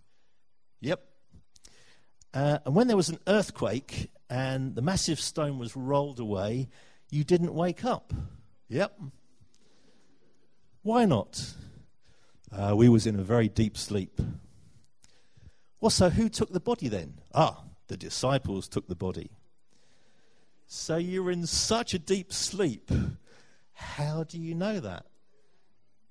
Yep. 0.80 1.04
Uh, 2.34 2.58
and 2.66 2.74
when 2.74 2.88
there 2.88 2.96
was 2.96 3.08
an 3.08 3.18
earthquake 3.28 4.10
and 4.28 4.74
the 4.74 4.82
massive 4.82 5.20
stone 5.20 5.58
was 5.58 5.76
rolled 5.76 6.18
away, 6.18 6.68
you 7.10 7.22
didn't 7.22 7.54
wake 7.54 7.84
up. 7.84 8.12
Yep. 8.68 8.98
Why 10.82 11.04
not? 11.04 11.54
Uh, 12.50 12.74
we 12.74 12.88
was 12.88 13.06
in 13.06 13.18
a 13.20 13.22
very 13.22 13.48
deep 13.48 13.76
sleep. 13.78 14.20
Well, 15.82 15.90
so 15.90 16.08
who 16.08 16.30
took 16.30 16.50
the 16.50 16.60
body 16.60 16.88
then? 16.88 17.18
Ah, 17.34 17.64
the 17.88 17.98
disciples 17.98 18.68
took 18.68 18.88
the 18.88 18.94
body. 18.94 19.32
So 20.66 20.96
you're 20.96 21.30
in 21.30 21.46
such 21.46 21.92
a 21.92 21.98
deep 21.98 22.32
sleep 22.32 22.90
how 23.82 24.24
do 24.24 24.38
you 24.38 24.54
know 24.54 24.80
that? 24.80 25.06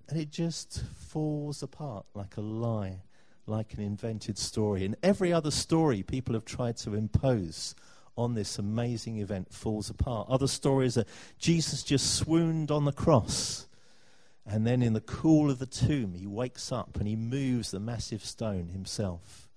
And 0.10 0.20
it 0.20 0.30
just 0.30 0.84
falls 0.96 1.64
apart 1.64 2.06
like 2.14 2.38
a 2.38 2.42
lie, 2.42 3.02
like 3.48 3.74
an 3.74 3.82
invented 3.82 4.38
story. 4.38 4.86
And 4.86 4.96
every 5.02 5.32
other 5.32 5.52
story 5.52 6.04
people 6.04 6.34
have 6.34 6.46
tried 6.46 6.78
to 6.78 6.96
impose 6.96 7.76
on 8.18 8.36
this 8.36 8.60
amazing 8.60 9.20
event 9.20 9.54
falls 9.54 9.90
apart. 9.90 10.28
Other 10.30 10.48
stories 10.48 10.98
are 10.98 11.06
Jesus 11.40 11.82
just 11.82 12.14
swooned 12.16 12.72
on 12.72 12.84
the 12.86 12.92
cross. 12.92 13.68
And 14.46 14.68
then 14.68 14.82
in 14.82 14.94
the 14.94 15.02
cool 15.02 15.50
of 15.50 15.60
the 15.60 15.66
tomb, 15.66 16.14
he 16.14 16.28
wakes 16.28 16.72
up 16.72 16.98
and 16.98 17.08
he 17.08 17.16
moves 17.16 17.72
the 17.72 17.80
massive 17.80 18.26
stone 18.26 18.70
himself. 18.70 19.48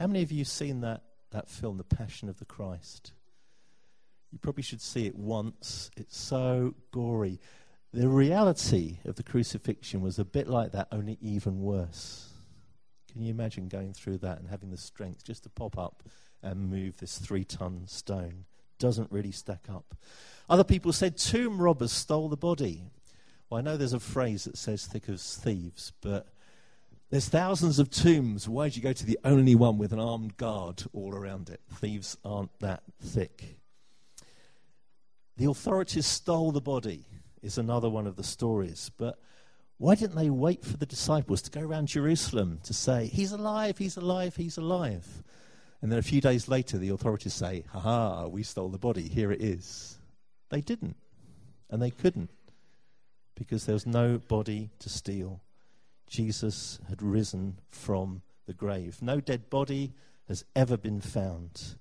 How 0.00 0.06
many 0.06 0.22
of 0.22 0.32
you 0.32 0.38
have 0.38 0.48
seen 0.48 0.80
that, 0.80 1.02
that 1.30 1.50
film, 1.50 1.76
The 1.76 1.84
Passion 1.84 2.30
of 2.30 2.38
the 2.38 2.46
Christ? 2.46 3.12
You 4.32 4.38
probably 4.38 4.62
should 4.62 4.80
see 4.80 5.06
it 5.06 5.14
once. 5.14 5.90
It's 5.94 6.16
so 6.16 6.74
gory. 6.90 7.38
The 7.92 8.08
reality 8.08 9.00
of 9.04 9.16
the 9.16 9.22
crucifixion 9.22 10.00
was 10.00 10.18
a 10.18 10.24
bit 10.24 10.48
like 10.48 10.72
that, 10.72 10.88
only 10.90 11.18
even 11.20 11.60
worse. 11.60 12.30
Can 13.12 13.20
you 13.20 13.30
imagine 13.30 13.68
going 13.68 13.92
through 13.92 14.18
that 14.18 14.38
and 14.38 14.48
having 14.48 14.70
the 14.70 14.78
strength 14.78 15.22
just 15.22 15.42
to 15.42 15.50
pop 15.50 15.76
up 15.76 16.02
and 16.42 16.70
move 16.70 16.96
this 16.96 17.18
three 17.18 17.44
ton 17.44 17.82
stone? 17.86 18.46
Doesn't 18.78 19.12
really 19.12 19.32
stack 19.32 19.66
up. 19.68 19.94
Other 20.48 20.64
people 20.64 20.94
said 20.94 21.18
tomb 21.18 21.60
robbers 21.60 21.92
stole 21.92 22.30
the 22.30 22.38
body. 22.38 22.84
Well, 23.50 23.58
I 23.58 23.60
know 23.60 23.76
there's 23.76 23.92
a 23.92 24.00
phrase 24.00 24.44
that 24.44 24.56
says 24.56 24.86
thick 24.86 25.10
as 25.10 25.36
thieves, 25.36 25.92
but 26.00 26.26
there's 27.10 27.28
thousands 27.28 27.80
of 27.80 27.90
tombs. 27.90 28.48
Why'd 28.48 28.76
you 28.76 28.82
go 28.82 28.92
to 28.92 29.06
the 29.06 29.18
only 29.24 29.56
one 29.56 29.78
with 29.78 29.92
an 29.92 29.98
armed 29.98 30.36
guard 30.36 30.84
all 30.92 31.14
around 31.14 31.50
it? 31.50 31.60
Thieves 31.72 32.16
aren't 32.24 32.56
that 32.60 32.82
thick. 33.02 33.56
The 35.36 35.50
authorities 35.50 36.06
stole 36.06 36.52
the 36.52 36.60
body 36.60 37.06
is 37.42 37.58
another 37.58 37.88
one 37.88 38.06
of 38.06 38.16
the 38.16 38.22
stories. 38.22 38.92
But 38.96 39.18
why 39.78 39.96
didn't 39.96 40.16
they 40.16 40.30
wait 40.30 40.64
for 40.64 40.76
the 40.76 40.86
disciples 40.86 41.42
to 41.42 41.50
go 41.50 41.62
around 41.62 41.88
Jerusalem 41.88 42.60
to 42.64 42.74
say, 42.74 43.06
He's 43.06 43.32
alive, 43.32 43.78
He's 43.78 43.96
alive, 43.96 44.36
He's 44.36 44.56
alive? 44.56 45.24
And 45.82 45.90
then 45.90 45.98
a 45.98 46.02
few 46.02 46.20
days 46.20 46.48
later, 46.48 46.78
the 46.78 46.90
authorities 46.90 47.34
say, 47.34 47.64
Ha 47.72 47.80
ha, 47.80 48.26
we 48.26 48.42
stole 48.44 48.68
the 48.68 48.78
body, 48.78 49.08
here 49.08 49.32
it 49.32 49.42
is. 49.42 49.98
They 50.50 50.60
didn't. 50.60 50.96
And 51.70 51.80
they 51.80 51.90
couldn't 51.90 52.30
because 53.34 53.64
there 53.64 53.74
was 53.74 53.86
no 53.86 54.18
body 54.18 54.70
to 54.80 54.88
steal. 54.88 55.40
Jesus 56.10 56.80
had 56.88 57.02
risen 57.02 57.58
from 57.70 58.20
the 58.46 58.52
grave. 58.52 59.00
No 59.00 59.20
dead 59.20 59.48
body 59.48 59.92
has 60.28 60.44
ever 60.56 60.76
been 60.76 61.00
found 61.00 61.76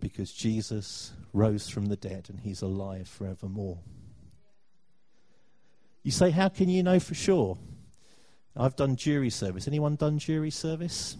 because 0.00 0.32
Jesus 0.32 1.12
rose 1.32 1.68
from 1.68 1.86
the 1.86 1.96
dead 1.96 2.26
and 2.28 2.40
he's 2.40 2.62
alive 2.62 3.08
forevermore. 3.08 3.78
You 6.02 6.10
say, 6.10 6.30
How 6.30 6.48
can 6.48 6.68
you 6.68 6.82
know 6.82 6.98
for 6.98 7.14
sure? 7.14 7.58
I've 8.56 8.74
done 8.74 8.96
jury 8.96 9.30
service. 9.30 9.68
Anyone 9.68 9.94
done 9.94 10.18
jury 10.18 10.50
service? 10.50 11.16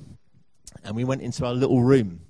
And 0.82 0.96
we 0.96 1.04
went 1.04 1.22
into 1.22 1.46
our 1.46 1.54
little 1.54 1.82
room. 1.82 2.22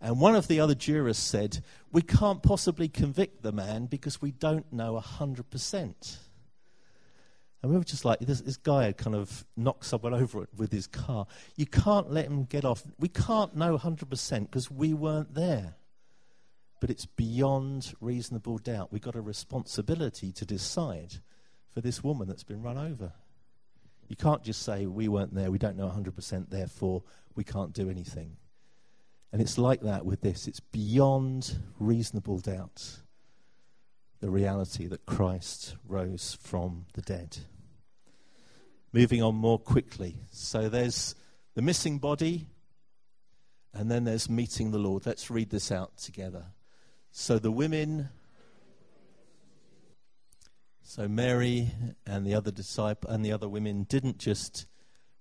And 0.00 0.20
one 0.20 0.34
of 0.34 0.48
the 0.48 0.58
other 0.58 0.74
jurors 0.74 1.18
said, 1.18 1.62
We 1.92 2.02
can't 2.02 2.42
possibly 2.42 2.88
convict 2.88 3.42
the 3.42 3.52
man 3.52 3.86
because 3.86 4.20
we 4.20 4.32
don't 4.32 4.72
know 4.72 5.00
100%. 5.00 6.18
And 7.62 7.72
we 7.72 7.76
were 7.76 7.84
just 7.84 8.04
like, 8.04 8.20
this, 8.20 8.40
this 8.40 8.56
guy 8.56 8.84
had 8.84 8.96
kind 8.96 9.16
of 9.16 9.44
knocked 9.56 9.84
someone 9.84 10.14
over 10.14 10.46
with 10.56 10.70
his 10.70 10.86
car. 10.86 11.26
You 11.56 11.66
can't 11.66 12.10
let 12.10 12.26
him 12.26 12.44
get 12.44 12.64
off. 12.64 12.84
We 12.98 13.08
can't 13.08 13.56
know 13.56 13.76
100% 13.76 14.40
because 14.42 14.70
we 14.70 14.94
weren't 14.94 15.34
there. 15.34 15.74
But 16.80 16.90
it's 16.90 17.06
beyond 17.06 17.94
reasonable 18.00 18.58
doubt. 18.58 18.92
We've 18.92 19.02
got 19.02 19.16
a 19.16 19.20
responsibility 19.20 20.30
to 20.32 20.46
decide 20.46 21.14
for 21.74 21.80
this 21.80 22.04
woman 22.04 22.28
that's 22.28 22.44
been 22.44 22.62
run 22.62 22.78
over. 22.78 23.12
You 24.06 24.14
can't 24.14 24.44
just 24.44 24.62
say, 24.62 24.86
we 24.86 25.08
weren't 25.08 25.34
there, 25.34 25.50
we 25.50 25.58
don't 25.58 25.76
know 25.76 25.88
100%, 25.88 26.50
therefore 26.50 27.02
we 27.34 27.42
can't 27.44 27.72
do 27.72 27.90
anything. 27.90 28.36
And 29.32 29.42
it's 29.42 29.58
like 29.58 29.82
that 29.82 30.06
with 30.06 30.20
this. 30.22 30.48
It's 30.48 30.60
beyond 30.60 31.58
reasonable 31.78 32.38
doubt 32.38 33.00
the 34.20 34.30
reality 34.30 34.86
that 34.86 35.06
Christ 35.06 35.76
rose 35.86 36.36
from 36.40 36.86
the 36.94 37.02
dead. 37.02 37.38
Moving 38.92 39.22
on 39.22 39.34
more 39.34 39.58
quickly. 39.58 40.16
So 40.30 40.68
there's 40.68 41.14
the 41.54 41.62
missing 41.62 41.98
body, 41.98 42.46
and 43.72 43.90
then 43.90 44.04
there's 44.04 44.28
meeting 44.28 44.70
the 44.70 44.78
Lord. 44.78 45.06
Let's 45.06 45.30
read 45.30 45.50
this 45.50 45.70
out 45.70 45.96
together. 45.98 46.46
So 47.10 47.38
the 47.38 47.52
women 47.52 48.08
so 50.88 51.06
Mary 51.06 51.70
and 52.06 52.26
the 52.26 52.34
other 52.34 52.50
disciple 52.50 53.10
and 53.10 53.22
the 53.22 53.30
other 53.30 53.46
women 53.46 53.82
didn't 53.82 54.16
just 54.16 54.66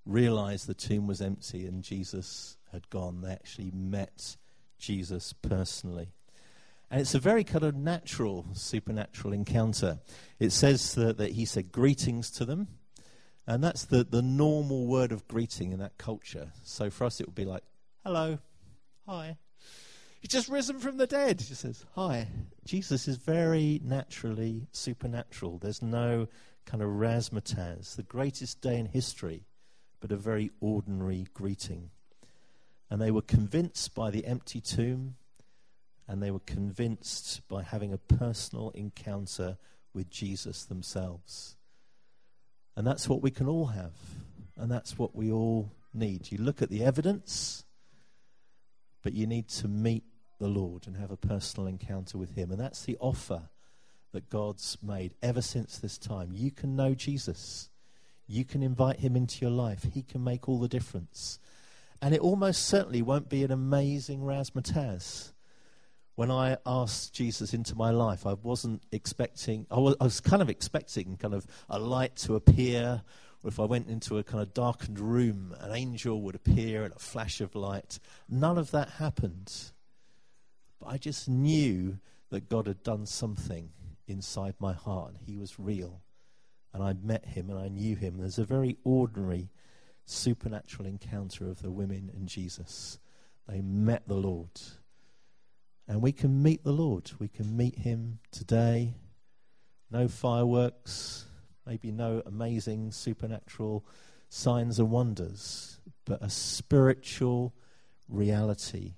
realize 0.06 0.66
the 0.66 0.74
tomb 0.74 1.08
was 1.08 1.22
empty 1.22 1.66
and 1.66 1.84
Jesus 1.84 2.56
had 2.72 2.90
gone. 2.90 3.20
They 3.20 3.34
actually 3.34 3.72
met 3.72 4.38
Jesus 4.80 5.34
personally. 5.34 6.14
And 6.90 7.02
it's 7.02 7.16
a 7.16 7.20
very 7.20 7.44
kind 7.44 7.64
of 7.64 7.76
natural, 7.76 8.46
supernatural 8.54 9.34
encounter. 9.34 10.00
It 10.40 10.52
says 10.52 10.96
that, 10.96 11.18
that 11.18 11.32
he 11.34 11.46
said 11.46 11.72
greetings 11.72 12.32
to 12.32 12.46
them. 12.46 12.68
And 13.46 13.64
that's 13.64 13.86
the, 13.86 14.04
the 14.04 14.22
normal 14.22 14.88
word 14.88 15.12
of 15.12 15.28
greeting 15.28 15.72
in 15.72 15.80
that 15.80 15.98
culture. 15.98 16.52
So 16.64 16.90
for 16.90 17.06
us, 17.06 17.20
it 17.20 17.28
would 17.28 17.36
be 17.36 17.46
like, 17.46 17.64
hello, 18.04 18.40
hi, 19.06 19.38
He's 20.20 20.32
just 20.32 20.50
risen 20.50 20.80
from 20.80 20.98
the 20.98 21.08
dead. 21.08 21.42
He 21.42 21.54
says, 21.54 21.86
Hi. 21.96 22.28
Jesus 22.66 23.08
is 23.08 23.18
very 23.18 23.80
naturally 23.84 24.68
supernatural. 24.72 25.58
There's 25.58 25.82
no 25.82 26.28
kind 26.66 26.84
of 26.84 26.90
razzmatazz. 26.90 27.96
The 27.96 28.04
greatest 28.04 28.62
day 28.62 28.78
in 28.78 28.88
history, 28.88 29.46
but 30.02 30.12
a 30.12 30.18
very 30.18 30.52
ordinary 30.60 31.28
greeting. 31.34 31.92
And 32.90 33.02
they 33.02 33.12
were 33.12 33.22
convinced 33.22 33.94
by 33.94 34.10
the 34.10 34.26
empty 34.26 34.60
tomb, 34.60 35.16
and 36.08 36.22
they 36.22 36.32
were 36.32 36.40
convinced 36.40 37.48
by 37.48 37.64
having 37.64 37.94
a 37.94 37.98
personal 37.98 38.72
encounter 38.72 39.58
with 39.94 40.10
Jesus 40.10 40.64
themselves. 40.64 41.56
And 42.76 42.86
that's 42.86 43.10
what 43.10 43.22
we 43.22 43.32
can 43.32 43.48
all 43.48 43.68
have, 43.68 43.94
and 44.56 44.72
that's 44.72 44.98
what 44.98 45.16
we 45.16 45.32
all 45.32 45.72
need. 45.94 46.32
You 46.32 46.38
look 46.38 46.62
at 46.62 46.70
the 46.70 46.84
evidence 46.84 47.66
but 49.08 49.14
you 49.14 49.26
need 49.26 49.48
to 49.48 49.70
meet 49.70 50.04
the 50.38 50.50
Lord 50.50 50.86
and 50.86 50.98
have 50.98 51.12
a 51.12 51.16
personal 51.16 51.66
encounter 51.66 52.18
with 52.18 52.36
Him. 52.36 52.52
And 52.52 52.60
that's 52.60 52.84
the 52.84 52.98
offer 53.00 53.44
that 54.12 54.30
God's 54.30 54.78
made 54.84 55.14
ever 55.24 55.42
since 55.42 55.78
this 55.78 55.98
time. 55.98 56.32
You 56.34 56.52
can 56.52 56.76
know 56.76 56.94
Jesus, 56.94 57.70
you 58.28 58.44
can 58.44 58.62
invite 58.62 59.00
Him 59.00 59.16
into 59.16 59.46
your 59.46 59.52
life, 59.52 59.86
He 59.94 60.02
can 60.02 60.26
make 60.26 60.50
all 60.50 60.60
the 60.60 60.68
difference. 60.68 61.40
And 62.02 62.14
it 62.14 62.20
almost 62.20 62.68
certainly 62.68 63.02
won't 63.02 63.30
be 63.30 63.46
an 63.46 63.52
amazing 63.52 64.20
razzmatazz. 64.24 65.32
When 66.18 66.32
I 66.32 66.58
asked 66.66 67.14
Jesus 67.14 67.54
into 67.54 67.76
my 67.76 67.92
life, 67.92 68.26
I 68.26 68.34
wasn't 68.34 68.82
expecting, 68.92 69.68
I 69.70 69.78
was, 69.78 69.96
I 70.02 70.06
was, 70.06 70.20
kind 70.20 70.42
of 70.42 70.50
expecting 70.50 71.16
kind 71.16 71.36
of 71.36 71.46
a 71.70 71.78
light 71.78 72.16
to 72.16 72.36
appear, 72.36 73.04
or 73.44 73.48
if 73.48 73.60
I 73.60 73.66
went 73.66 73.88
into 73.88 74.18
a 74.18 74.24
kind 74.24 74.42
of 74.42 74.52
darkened 74.52 75.00
room, 75.00 75.56
an 75.60 75.76
angel 75.76 76.24
would 76.24 76.34
appear 76.34 76.84
and 76.84 76.92
a 76.92 76.98
flash 76.98 77.40
of 77.40 77.54
light. 77.54 78.00
None 78.28 78.58
of 78.58 78.72
that 78.72 78.90
happened. 78.90 79.54
But 80.80 80.88
I 80.88 80.98
just 80.98 81.30
knew 81.30 82.00
that 82.32 82.50
God 82.50 82.66
had 82.66 82.82
done 82.82 83.06
something 83.06 83.70
inside 84.08 84.56
my 84.58 84.74
heart, 84.74 85.10
and 85.10 85.20
He 85.20 85.38
was 85.38 85.60
real. 85.60 86.02
And 86.74 86.82
I 86.82 86.94
met 86.94 87.26
Him 87.26 87.52
and 87.52 87.60
I 87.60 87.68
knew 87.68 87.96
Him. 87.96 88.18
There's 88.18 88.40
a 88.40 88.44
very 88.44 88.78
ordinary 88.84 89.52
supernatural 90.06 90.88
encounter 90.88 91.48
of 91.48 91.62
the 91.62 91.70
women 91.70 92.10
and 92.12 92.28
Jesus. 92.28 92.98
They 93.48 93.62
met 93.62 94.08
the 94.08 94.16
Lord 94.16 94.50
and 95.88 96.02
we 96.02 96.12
can 96.12 96.44
meet 96.44 96.64
the 96.64 96.72
Lord. 96.72 97.12
We 97.20 97.28
can 97.28 97.56
meet 97.56 97.80
Him 97.80 98.20
today. 98.32 98.96
No 99.90 100.08
fireworks, 100.08 101.26
maybe 101.66 101.92
no 101.92 102.22
amazing 102.26 102.92
supernatural 102.92 103.86
signs 104.30 104.80
and 104.80 104.92
wonders, 104.92 105.80
but 106.06 106.22
a 106.22 106.30
spiritual 106.30 107.54
reality 108.10 108.96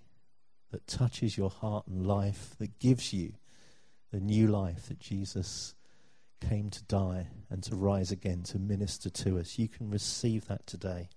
that 0.72 0.88
touches 0.88 1.38
your 1.38 1.50
heart 1.50 1.88
and 1.88 2.06
life, 2.06 2.56
that 2.58 2.80
gives 2.80 3.14
you 3.14 3.34
the 4.12 4.20
new 4.20 4.48
life 4.48 4.88
that 4.88 5.00
Jesus 5.00 5.76
came 6.42 6.70
to 6.70 6.84
die 6.84 7.28
and 7.50 7.64
to 7.64 7.76
rise 7.76 8.12
again 8.12 8.44
to 8.44 8.58
minister 8.58 9.10
to 9.10 9.40
us. 9.40 9.60
You 9.60 9.68
can 9.68 9.90
receive 9.90 10.48
that 10.48 10.66
today. 10.66 11.10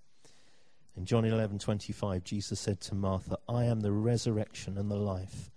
In 0.97 1.07
John 1.07 1.25
11:25 1.25 2.25
Jesus 2.25 2.61
said 2.61 2.81
to 2.83 2.95
Martha, 2.95 3.39
"I 3.49 3.65
am 3.65 3.81
the 3.81 3.93
resurrection 3.93 4.77
and 4.77 4.91
the 4.91 4.97
life. 4.97 5.51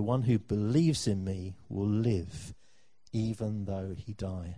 The 0.00 0.04
one 0.04 0.22
who 0.22 0.38
believes 0.38 1.06
in 1.06 1.24
me 1.24 1.56
will 1.68 1.86
live 1.86 2.54
even 3.12 3.66
though 3.66 3.94
he 3.94 4.14
die. 4.14 4.56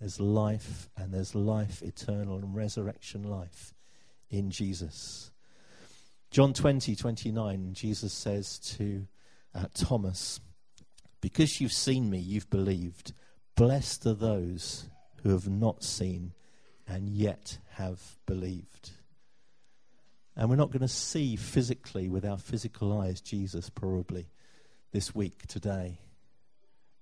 There's 0.00 0.18
life, 0.18 0.88
and 0.96 1.14
there's 1.14 1.36
life 1.36 1.82
eternal 1.82 2.38
and 2.38 2.52
resurrection 2.52 3.22
life 3.22 3.74
in 4.28 4.50
Jesus. 4.50 5.30
John 6.32 6.52
20, 6.52 6.96
29, 6.96 7.74
Jesus 7.74 8.12
says 8.12 8.58
to 8.76 9.06
uh, 9.54 9.66
Thomas, 9.72 10.40
Because 11.20 11.60
you've 11.60 11.70
seen 11.72 12.10
me, 12.10 12.18
you've 12.18 12.50
believed. 12.50 13.12
Blessed 13.54 14.04
are 14.06 14.14
those 14.14 14.88
who 15.22 15.30
have 15.30 15.48
not 15.48 15.84
seen 15.84 16.32
and 16.88 17.08
yet 17.08 17.58
have 17.74 18.16
believed. 18.26 18.90
And 20.36 20.50
we're 20.50 20.56
not 20.56 20.70
going 20.70 20.82
to 20.82 20.88
see 20.88 21.34
physically 21.36 22.08
with 22.08 22.24
our 22.24 22.36
physical 22.36 23.00
eyes 23.00 23.20
Jesus 23.20 23.70
probably 23.70 24.26
this 24.92 25.14
week, 25.14 25.46
today. 25.46 25.98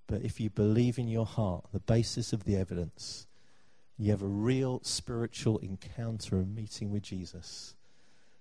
But 0.06 0.22
if 0.22 0.38
you 0.38 0.50
believe 0.50 0.98
in 0.98 1.08
your 1.08 1.26
heart, 1.26 1.64
the 1.72 1.80
basis 1.80 2.32
of 2.32 2.44
the 2.44 2.56
evidence, 2.56 3.26
you 3.98 4.10
have 4.10 4.22
a 4.22 4.26
real 4.26 4.80
spiritual 4.82 5.58
encounter 5.58 6.36
and 6.36 6.54
meeting 6.54 6.90
with 6.90 7.02
Jesus, 7.02 7.74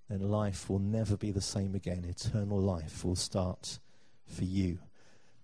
then 0.10 0.21
life 0.29 0.69
will 0.69 0.79
never 0.79 1.17
be 1.17 1.32
the 1.32 1.41
same 1.41 1.73
again. 1.73 2.06
Eternal 2.06 2.60
life 2.60 3.03
will 3.03 3.15
start 3.15 3.79
for 4.27 4.43
you. 4.43 4.77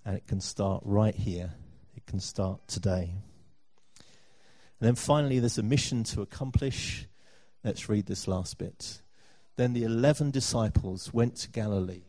And 0.05 0.15
it 0.15 0.27
can 0.27 0.41
start 0.41 0.83
right 0.85 1.15
here, 1.15 1.51
it 1.95 2.05
can 2.05 2.19
start 2.19 2.67
today. 2.67 3.13
And 4.79 4.88
then 4.88 4.95
finally, 4.95 5.39
there's 5.39 5.57
a 5.57 5.63
mission 5.63 6.03
to 6.05 6.21
accomplish. 6.21 7.07
Let's 7.63 7.89
read 7.89 8.05
this 8.05 8.27
last 8.27 8.57
bit. 8.57 9.01
Then 9.59 9.73
the 9.73 9.83
11 9.83 10.31
disciples 10.31 11.13
went 11.13 11.35
to 11.35 11.49
Galilee. 11.49 12.03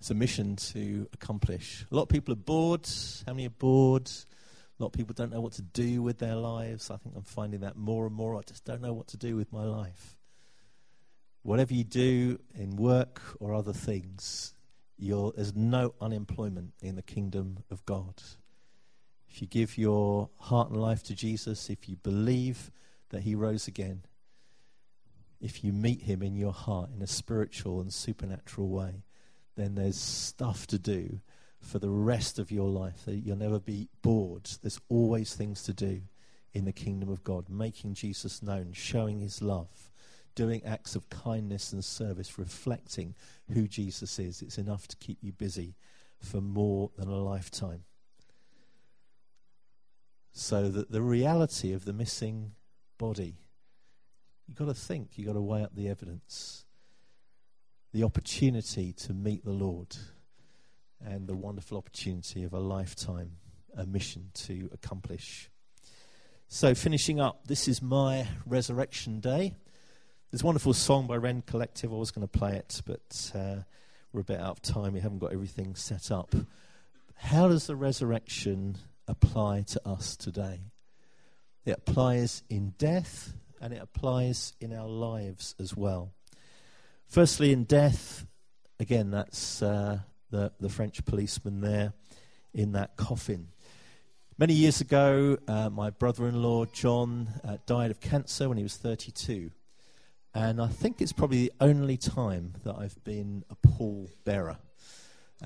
It's 0.00 0.10
a 0.10 0.14
mission 0.14 0.56
to 0.56 1.06
accomplish. 1.12 1.86
A 1.88 1.94
lot 1.94 2.02
of 2.02 2.08
people 2.08 2.32
are 2.32 2.36
bored. 2.36 2.88
How 3.24 3.32
many 3.32 3.46
are 3.46 3.50
bored? 3.50 4.08
A 4.08 4.82
lot 4.82 4.88
of 4.88 4.92
people 4.92 5.14
don't 5.14 5.30
know 5.30 5.40
what 5.40 5.52
to 5.52 5.62
do 5.62 6.02
with 6.02 6.18
their 6.18 6.34
lives. 6.34 6.90
I 6.90 6.96
think 6.96 7.14
I'm 7.14 7.22
finding 7.22 7.60
that 7.60 7.76
more 7.76 8.06
and 8.06 8.12
more. 8.16 8.36
I 8.36 8.40
just 8.40 8.64
don't 8.64 8.80
know 8.82 8.92
what 8.92 9.06
to 9.08 9.16
do 9.16 9.36
with 9.36 9.52
my 9.52 9.62
life. 9.62 10.16
Whatever 11.42 11.74
you 11.74 11.84
do 11.84 12.40
in 12.56 12.74
work 12.74 13.22
or 13.38 13.54
other 13.54 13.72
things, 13.72 14.54
there's 14.98 15.54
no 15.54 15.94
unemployment 16.00 16.72
in 16.82 16.96
the 16.96 17.02
kingdom 17.02 17.58
of 17.70 17.86
God. 17.86 18.20
If 19.30 19.40
you 19.40 19.46
give 19.46 19.78
your 19.78 20.28
heart 20.38 20.70
and 20.70 20.80
life 20.82 21.04
to 21.04 21.14
Jesus, 21.14 21.70
if 21.70 21.88
you 21.88 21.94
believe 21.94 22.72
that 23.10 23.22
he 23.22 23.36
rose 23.36 23.68
again, 23.68 24.02
if 25.42 25.64
you 25.64 25.72
meet 25.72 26.02
him 26.02 26.22
in 26.22 26.36
your 26.36 26.52
heart 26.52 26.90
in 26.94 27.02
a 27.02 27.06
spiritual 27.06 27.80
and 27.80 27.92
supernatural 27.92 28.68
way, 28.68 29.02
then 29.56 29.74
there's 29.74 29.98
stuff 29.98 30.66
to 30.68 30.78
do 30.78 31.20
for 31.60 31.78
the 31.78 31.90
rest 31.90 32.38
of 32.38 32.52
your 32.52 32.68
life. 32.68 33.02
You'll 33.06 33.36
never 33.36 33.58
be 33.58 33.88
bored. 34.02 34.48
There's 34.62 34.80
always 34.88 35.34
things 35.34 35.64
to 35.64 35.72
do 35.72 36.02
in 36.52 36.64
the 36.64 36.72
kingdom 36.72 37.08
of 37.08 37.24
God, 37.24 37.48
making 37.48 37.94
Jesus 37.94 38.42
known, 38.42 38.72
showing 38.72 39.20
his 39.20 39.42
love, 39.42 39.90
doing 40.34 40.62
acts 40.64 40.94
of 40.94 41.10
kindness 41.10 41.72
and 41.72 41.84
service, 41.84 42.38
reflecting 42.38 43.14
who 43.52 43.66
Jesus 43.66 44.18
is. 44.18 44.42
It's 44.42 44.58
enough 44.58 44.86
to 44.88 44.96
keep 44.96 45.18
you 45.22 45.32
busy 45.32 45.74
for 46.20 46.40
more 46.40 46.90
than 46.96 47.08
a 47.08 47.16
lifetime. 47.16 47.82
So 50.32 50.68
that 50.68 50.90
the 50.92 51.02
reality 51.02 51.72
of 51.72 51.84
the 51.84 51.92
missing 51.92 52.52
body 52.96 53.41
You've 54.46 54.58
got 54.58 54.66
to 54.66 54.74
think, 54.74 55.10
you've 55.16 55.26
got 55.26 55.34
to 55.34 55.40
weigh 55.40 55.62
up 55.62 55.74
the 55.74 55.88
evidence, 55.88 56.64
the 57.92 58.02
opportunity 58.02 58.92
to 58.92 59.12
meet 59.12 59.44
the 59.44 59.52
Lord, 59.52 59.96
and 61.04 61.26
the 61.26 61.36
wonderful 61.36 61.78
opportunity 61.78 62.44
of 62.44 62.52
a 62.52 62.58
lifetime, 62.58 63.32
a 63.76 63.86
mission 63.86 64.30
to 64.34 64.68
accomplish. 64.72 65.50
So, 66.48 66.74
finishing 66.74 67.18
up, 67.18 67.46
this 67.46 67.66
is 67.66 67.80
my 67.80 68.28
resurrection 68.44 69.20
day. 69.20 69.54
There's 70.30 70.42
a 70.42 70.46
wonderful 70.46 70.74
song 70.74 71.06
by 71.06 71.16
Rend 71.16 71.46
Collective. 71.46 71.92
I 71.92 71.96
was 71.96 72.10
going 72.10 72.26
to 72.26 72.38
play 72.38 72.56
it, 72.56 72.82
but 72.84 73.32
uh, 73.34 73.62
we're 74.12 74.20
a 74.20 74.24
bit 74.24 74.40
out 74.40 74.50
of 74.50 74.62
time. 74.62 74.92
We 74.92 75.00
haven't 75.00 75.18
got 75.18 75.32
everything 75.32 75.74
set 75.74 76.10
up. 76.10 76.34
How 77.14 77.48
does 77.48 77.66
the 77.66 77.76
resurrection 77.76 78.76
apply 79.06 79.62
to 79.68 79.88
us 79.88 80.16
today? 80.16 80.60
It 81.64 81.78
applies 81.78 82.42
in 82.50 82.74
death, 82.76 83.34
and 83.62 83.72
it 83.72 83.80
applies 83.80 84.54
in 84.60 84.72
our 84.72 84.88
lives 84.88 85.54
as 85.60 85.76
well. 85.76 86.12
Firstly, 87.06 87.52
in 87.52 87.62
death, 87.62 88.26
again, 88.80 89.12
that's 89.12 89.62
uh, 89.62 90.00
the, 90.30 90.52
the 90.58 90.68
French 90.68 91.04
policeman 91.04 91.60
there 91.60 91.92
in 92.52 92.72
that 92.72 92.96
coffin. 92.96 93.48
Many 94.36 94.54
years 94.54 94.80
ago, 94.80 95.38
uh, 95.46 95.70
my 95.70 95.90
brother 95.90 96.26
in 96.26 96.42
law, 96.42 96.64
John, 96.64 97.28
uh, 97.44 97.58
died 97.64 97.92
of 97.92 98.00
cancer 98.00 98.48
when 98.48 98.58
he 98.58 98.64
was 98.64 98.76
32. 98.76 99.52
And 100.34 100.60
I 100.60 100.66
think 100.66 101.00
it's 101.00 101.12
probably 101.12 101.44
the 101.44 101.52
only 101.60 101.96
time 101.96 102.54
that 102.64 102.74
I've 102.74 103.02
been 103.04 103.44
a 103.48 103.54
pall 103.54 104.10
bearer. 104.24 104.56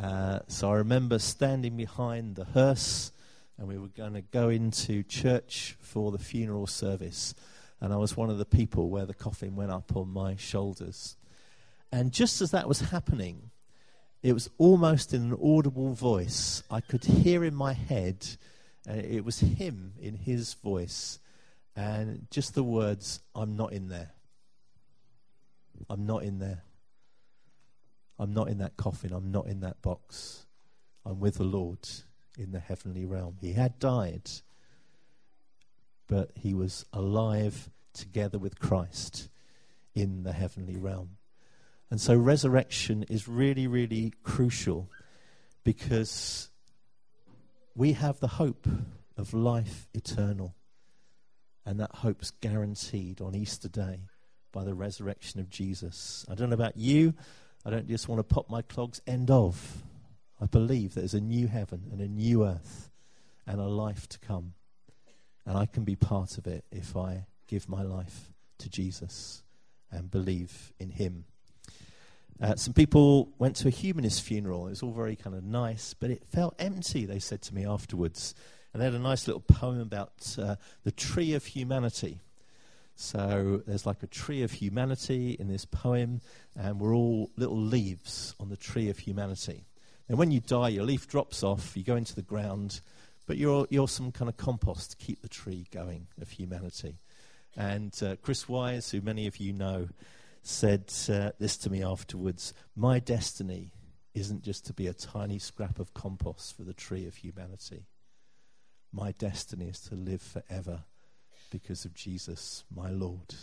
Uh, 0.00 0.38
so 0.46 0.70
I 0.70 0.76
remember 0.76 1.18
standing 1.18 1.76
behind 1.76 2.36
the 2.36 2.44
hearse, 2.44 3.12
and 3.58 3.68
we 3.68 3.76
were 3.76 3.88
going 3.88 4.14
to 4.14 4.22
go 4.22 4.48
into 4.48 5.02
church 5.02 5.76
for 5.80 6.12
the 6.12 6.18
funeral 6.18 6.66
service 6.66 7.34
and 7.80 7.92
I 7.92 7.96
was 7.96 8.16
one 8.16 8.30
of 8.30 8.38
the 8.38 8.44
people 8.44 8.88
where 8.88 9.06
the 9.06 9.14
coffin 9.14 9.56
went 9.56 9.70
up 9.70 9.96
on 9.96 10.08
my 10.08 10.36
shoulders. 10.36 11.16
And 11.92 12.12
just 12.12 12.40
as 12.40 12.50
that 12.50 12.68
was 12.68 12.80
happening, 12.80 13.50
it 14.22 14.32
was 14.32 14.50
almost 14.58 15.12
in 15.12 15.32
an 15.32 15.38
audible 15.42 15.92
voice. 15.92 16.62
I 16.70 16.80
could 16.80 17.04
hear 17.04 17.44
in 17.44 17.54
my 17.54 17.74
head, 17.74 18.26
uh, 18.88 18.94
it 18.94 19.24
was 19.24 19.40
him 19.40 19.92
in 20.00 20.16
his 20.16 20.54
voice, 20.54 21.18
and 21.74 22.26
just 22.30 22.54
the 22.54 22.64
words, 22.64 23.20
I'm 23.34 23.56
not 23.56 23.72
in 23.72 23.88
there. 23.88 24.12
I'm 25.90 26.06
not 26.06 26.22
in 26.22 26.38
there. 26.38 26.62
I'm 28.18 28.32
not 28.32 28.48
in 28.48 28.58
that 28.58 28.76
coffin. 28.76 29.12
I'm 29.12 29.30
not 29.30 29.46
in 29.46 29.60
that 29.60 29.82
box. 29.82 30.46
I'm 31.04 31.20
with 31.20 31.34
the 31.34 31.44
Lord 31.44 31.86
in 32.38 32.52
the 32.52 32.60
heavenly 32.60 33.04
realm. 33.04 33.36
He 33.40 33.52
had 33.52 33.78
died 33.78 34.30
but 36.06 36.30
he 36.34 36.54
was 36.54 36.84
alive 36.92 37.70
together 37.92 38.38
with 38.38 38.58
Christ 38.58 39.28
in 39.94 40.22
the 40.22 40.32
heavenly 40.32 40.76
realm. 40.76 41.16
And 41.90 42.00
so 42.00 42.16
resurrection 42.16 43.04
is 43.04 43.28
really, 43.28 43.66
really 43.66 44.12
crucial 44.22 44.90
because 45.64 46.50
we 47.74 47.92
have 47.92 48.20
the 48.20 48.28
hope 48.28 48.66
of 49.16 49.34
life 49.34 49.88
eternal. 49.94 50.54
And 51.64 51.80
that 51.80 51.96
hope's 51.96 52.30
guaranteed 52.30 53.20
on 53.20 53.34
Easter 53.34 53.68
Day 53.68 54.02
by 54.52 54.64
the 54.64 54.74
resurrection 54.74 55.40
of 55.40 55.50
Jesus. 55.50 56.24
I 56.30 56.34
don't 56.34 56.50
know 56.50 56.54
about 56.54 56.76
you. 56.76 57.14
I 57.64 57.70
don't 57.70 57.88
just 57.88 58.08
want 58.08 58.20
to 58.20 58.34
pop 58.34 58.48
my 58.48 58.62
clogs. 58.62 59.00
End 59.06 59.30
of. 59.30 59.82
I 60.40 60.46
believe 60.46 60.94
there's 60.94 61.14
a 61.14 61.20
new 61.20 61.48
heaven 61.48 61.88
and 61.90 62.00
a 62.00 62.08
new 62.08 62.44
earth 62.44 62.90
and 63.46 63.60
a 63.60 63.66
life 63.66 64.08
to 64.10 64.18
come. 64.18 64.54
And 65.46 65.56
I 65.56 65.66
can 65.66 65.84
be 65.84 65.96
part 65.96 66.38
of 66.38 66.46
it 66.46 66.64
if 66.70 66.96
I 66.96 67.26
give 67.46 67.68
my 67.68 67.82
life 67.82 68.32
to 68.58 68.68
Jesus 68.68 69.42
and 69.90 70.10
believe 70.10 70.72
in 70.78 70.90
Him. 70.90 71.24
Uh, 72.40 72.56
some 72.56 72.74
people 72.74 73.30
went 73.38 73.56
to 73.56 73.68
a 73.68 73.70
humanist 73.70 74.22
funeral. 74.22 74.66
It 74.66 74.70
was 74.70 74.82
all 74.82 74.92
very 74.92 75.16
kind 75.16 75.34
of 75.34 75.44
nice, 75.44 75.94
but 75.94 76.10
it 76.10 76.24
felt 76.26 76.54
empty, 76.58 77.06
they 77.06 77.18
said 77.18 77.40
to 77.42 77.54
me 77.54 77.64
afterwards. 77.64 78.34
And 78.72 78.80
they 78.80 78.84
had 78.84 78.94
a 78.94 78.98
nice 78.98 79.26
little 79.26 79.40
poem 79.40 79.80
about 79.80 80.36
uh, 80.38 80.56
the 80.84 80.92
tree 80.92 81.32
of 81.32 81.46
humanity. 81.46 82.20
So 82.94 83.62
there's 83.66 83.86
like 83.86 84.02
a 84.02 84.06
tree 84.06 84.42
of 84.42 84.52
humanity 84.52 85.36
in 85.38 85.48
this 85.48 85.64
poem, 85.64 86.20
and 86.58 86.80
we're 86.80 86.94
all 86.94 87.30
little 87.36 87.58
leaves 87.58 88.34
on 88.40 88.48
the 88.48 88.56
tree 88.56 88.90
of 88.90 88.98
humanity. 88.98 89.64
And 90.08 90.18
when 90.18 90.30
you 90.30 90.40
die, 90.40 90.70
your 90.70 90.84
leaf 90.84 91.08
drops 91.08 91.42
off, 91.42 91.76
you 91.76 91.84
go 91.84 91.96
into 91.96 92.14
the 92.14 92.22
ground, 92.22 92.80
but 93.26 93.36
you're, 93.36 93.66
you're 93.70 93.88
some 93.88 94.12
kind 94.12 94.28
of 94.28 94.36
compost 94.36 94.92
to 94.92 94.96
keep 94.96 95.22
the 95.22 95.28
tree 95.28 95.66
going 95.72 96.06
of 96.20 96.30
humanity. 96.30 96.98
And 97.56 97.94
uh, 98.02 98.16
Chris 98.22 98.48
Wise, 98.48 98.90
who 98.90 99.00
many 99.00 99.26
of 99.26 99.38
you 99.38 99.52
know, 99.52 99.88
said 100.42 100.92
uh, 101.08 101.32
this 101.40 101.56
to 101.56 101.70
me 101.70 101.82
afterwards 101.82 102.54
My 102.76 103.00
destiny 103.00 103.72
isn't 104.14 104.42
just 104.42 104.64
to 104.66 104.72
be 104.72 104.86
a 104.86 104.94
tiny 104.94 105.38
scrap 105.38 105.78
of 105.78 105.92
compost 105.92 106.56
for 106.56 106.62
the 106.62 106.72
tree 106.72 107.06
of 107.06 107.16
humanity. 107.16 107.86
My 108.92 109.12
destiny 109.12 109.68
is 109.68 109.80
to 109.82 109.94
live 109.94 110.22
forever 110.22 110.84
because 111.50 111.84
of 111.84 111.94
Jesus, 111.94 112.64
my 112.74 112.90
Lord. 112.90 113.34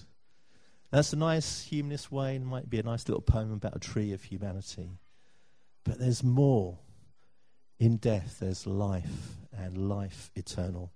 That's 0.89 1.13
a 1.13 1.17
nice 1.17 1.63
humanist 1.63 2.12
way, 2.12 2.36
and 2.36 2.46
might 2.46 2.69
be 2.69 2.80
a 2.80 2.84
nice 2.84 3.08
little 3.08 3.22
poem 3.22 3.52
about 3.52 3.76
a 3.76 3.80
tree 3.80 4.13
of 4.13 4.24
humanity. 4.24 5.00
But 5.84 6.00
there's 6.00 6.24
more. 6.24 6.80
In 7.84 7.98
death, 7.98 8.38
there's 8.39 8.65
life, 8.65 9.36
and 9.52 9.89
life 9.89 10.32
eternal. 10.36 10.93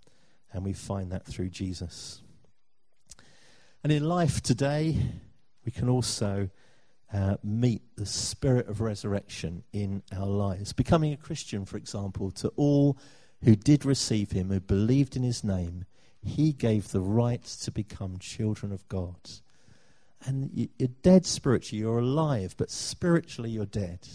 And 0.53 0.63
we 0.63 0.71
find 0.71 1.11
that 1.11 1.25
through 1.25 1.49
Jesus. 1.49 2.21
And 3.83 3.91
in 3.91 4.05
life 4.05 4.41
today, 4.41 4.95
we 5.65 5.71
can 5.73 5.89
also 5.89 6.49
uh, 7.13 7.35
meet 7.43 7.81
the 7.97 8.05
spirit 8.05 8.69
of 8.69 8.79
resurrection 8.79 9.65
in 9.73 10.01
our 10.15 10.27
lives. 10.27 10.71
Becoming 10.71 11.11
a 11.11 11.17
Christian, 11.17 11.65
for 11.65 11.75
example, 11.75 12.31
to 12.31 12.53
all 12.55 12.97
who 13.43 13.57
did 13.57 13.83
receive 13.83 14.31
him, 14.31 14.47
who 14.47 14.61
believed 14.61 15.17
in 15.17 15.23
his 15.23 15.43
name, 15.43 15.83
he 16.21 16.53
gave 16.53 16.93
the 16.93 17.01
right 17.01 17.43
to 17.43 17.69
become 17.69 18.17
children 18.17 18.71
of 18.71 18.87
God. 18.87 19.29
And 20.25 20.69
you're 20.77 20.87
dead 21.03 21.25
spiritually, 21.25 21.81
you're 21.81 21.99
alive, 21.99 22.55
but 22.57 22.71
spiritually 22.71 23.49
you're 23.49 23.65
dead. 23.65 24.07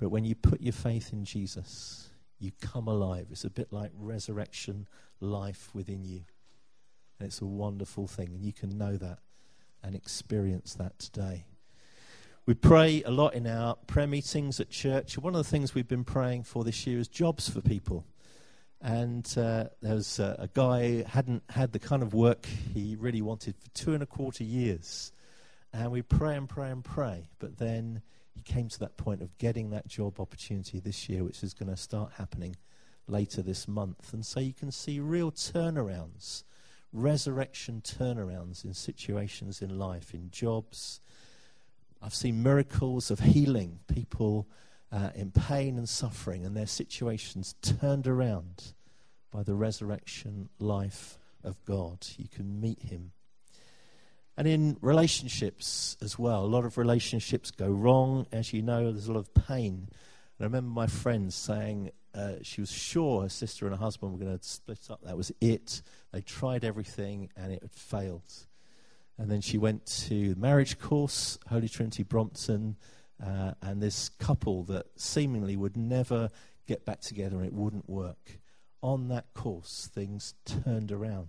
But 0.00 0.08
when 0.08 0.24
you 0.24 0.34
put 0.34 0.62
your 0.62 0.72
faith 0.72 1.12
in 1.12 1.26
Jesus, 1.26 2.08
you 2.38 2.52
come 2.62 2.88
alive. 2.88 3.26
It's 3.30 3.44
a 3.44 3.50
bit 3.50 3.70
like 3.70 3.90
resurrection 3.94 4.88
life 5.20 5.68
within 5.74 6.06
you. 6.06 6.22
And 7.18 7.26
it's 7.26 7.42
a 7.42 7.46
wonderful 7.46 8.06
thing, 8.06 8.28
and 8.28 8.42
you 8.42 8.54
can 8.54 8.78
know 8.78 8.96
that 8.96 9.18
and 9.82 9.94
experience 9.94 10.72
that 10.76 10.98
today. 10.98 11.44
We 12.46 12.54
pray 12.54 13.02
a 13.02 13.10
lot 13.10 13.34
in 13.34 13.46
our 13.46 13.74
prayer 13.86 14.06
meetings 14.06 14.58
at 14.58 14.70
church. 14.70 15.18
One 15.18 15.34
of 15.34 15.44
the 15.44 15.50
things 15.50 15.74
we've 15.74 15.86
been 15.86 16.04
praying 16.04 16.44
for 16.44 16.64
this 16.64 16.86
year 16.86 16.98
is 16.98 17.06
jobs 17.06 17.50
for 17.50 17.60
people. 17.60 18.06
And 18.80 19.26
uh, 19.36 19.64
there 19.82 19.96
was 19.96 20.18
uh, 20.18 20.34
a 20.38 20.48
guy 20.48 21.04
hadn't 21.06 21.42
had 21.50 21.72
the 21.72 21.78
kind 21.78 22.02
of 22.02 22.14
work 22.14 22.46
he 22.46 22.96
really 22.98 23.20
wanted 23.20 23.54
for 23.58 23.68
two 23.74 23.92
and 23.92 24.02
a 24.02 24.06
quarter 24.06 24.44
years. 24.44 25.12
And 25.74 25.92
we 25.92 26.00
pray 26.00 26.36
and 26.36 26.48
pray 26.48 26.70
and 26.70 26.82
pray. 26.82 27.28
But 27.38 27.58
then 27.58 28.00
he 28.34 28.42
came 28.42 28.68
to 28.68 28.78
that 28.80 28.96
point 28.96 29.22
of 29.22 29.36
getting 29.38 29.70
that 29.70 29.86
job 29.86 30.20
opportunity 30.20 30.80
this 30.80 31.08
year, 31.08 31.24
which 31.24 31.42
is 31.42 31.54
going 31.54 31.70
to 31.70 31.76
start 31.76 32.12
happening 32.18 32.56
later 33.06 33.42
this 33.42 33.66
month. 33.66 34.12
And 34.12 34.24
so 34.24 34.40
you 34.40 34.54
can 34.54 34.70
see 34.70 35.00
real 35.00 35.30
turnarounds 35.32 36.44
resurrection 36.92 37.80
turnarounds 37.84 38.64
in 38.64 38.74
situations 38.74 39.62
in 39.62 39.78
life, 39.78 40.12
in 40.14 40.30
jobs. 40.30 41.00
I've 42.02 42.14
seen 42.14 42.42
miracles 42.42 43.10
of 43.10 43.20
healing, 43.20 43.80
people 43.86 44.48
uh, 44.90 45.10
in 45.14 45.30
pain 45.30 45.76
and 45.76 45.88
suffering, 45.88 46.44
and 46.44 46.56
their 46.56 46.66
situations 46.66 47.54
turned 47.62 48.06
around 48.06 48.72
by 49.30 49.42
the 49.42 49.54
resurrection 49.54 50.48
life 50.58 51.18
of 51.44 51.62
God. 51.64 52.06
You 52.16 52.28
can 52.28 52.60
meet 52.60 52.82
Him. 52.82 53.12
And 54.40 54.48
in 54.48 54.78
relationships 54.80 55.98
as 56.00 56.18
well, 56.18 56.42
a 56.42 56.46
lot 56.46 56.64
of 56.64 56.78
relationships 56.78 57.50
go 57.50 57.68
wrong. 57.68 58.26
As 58.32 58.54
you 58.54 58.62
know, 58.62 58.90
there's 58.90 59.06
a 59.06 59.12
lot 59.12 59.18
of 59.18 59.34
pain. 59.34 59.86
And 59.86 59.90
I 60.40 60.44
remember 60.44 60.70
my 60.70 60.86
friend 60.86 61.30
saying, 61.30 61.90
uh, 62.14 62.36
she 62.40 62.62
was 62.62 62.72
sure 62.72 63.20
her 63.20 63.28
sister 63.28 63.66
and 63.66 63.74
her 63.74 63.78
husband 63.78 64.12
were 64.12 64.18
going 64.18 64.38
to 64.38 64.42
split 64.42 64.78
up. 64.88 65.02
That 65.04 65.18
was 65.18 65.30
it. 65.42 65.82
They 66.12 66.22
tried 66.22 66.64
everything 66.64 67.28
and 67.36 67.52
it 67.52 67.60
had 67.60 67.74
failed. 67.74 68.32
And 69.18 69.30
then 69.30 69.42
she 69.42 69.58
went 69.58 69.84
to 70.08 70.32
the 70.32 70.40
marriage 70.40 70.78
course, 70.78 71.38
Holy 71.50 71.68
Trinity 71.68 72.02
Brompton, 72.02 72.76
uh, 73.22 73.52
and 73.60 73.82
this 73.82 74.08
couple 74.08 74.62
that 74.64 74.86
seemingly 74.96 75.54
would 75.58 75.76
never 75.76 76.30
get 76.66 76.86
back 76.86 77.02
together 77.02 77.36
and 77.36 77.44
it 77.44 77.52
wouldn't 77.52 77.90
work. 77.90 78.38
On 78.82 79.08
that 79.08 79.34
course, 79.34 79.90
things 79.92 80.32
turned 80.46 80.90
around. 80.90 81.28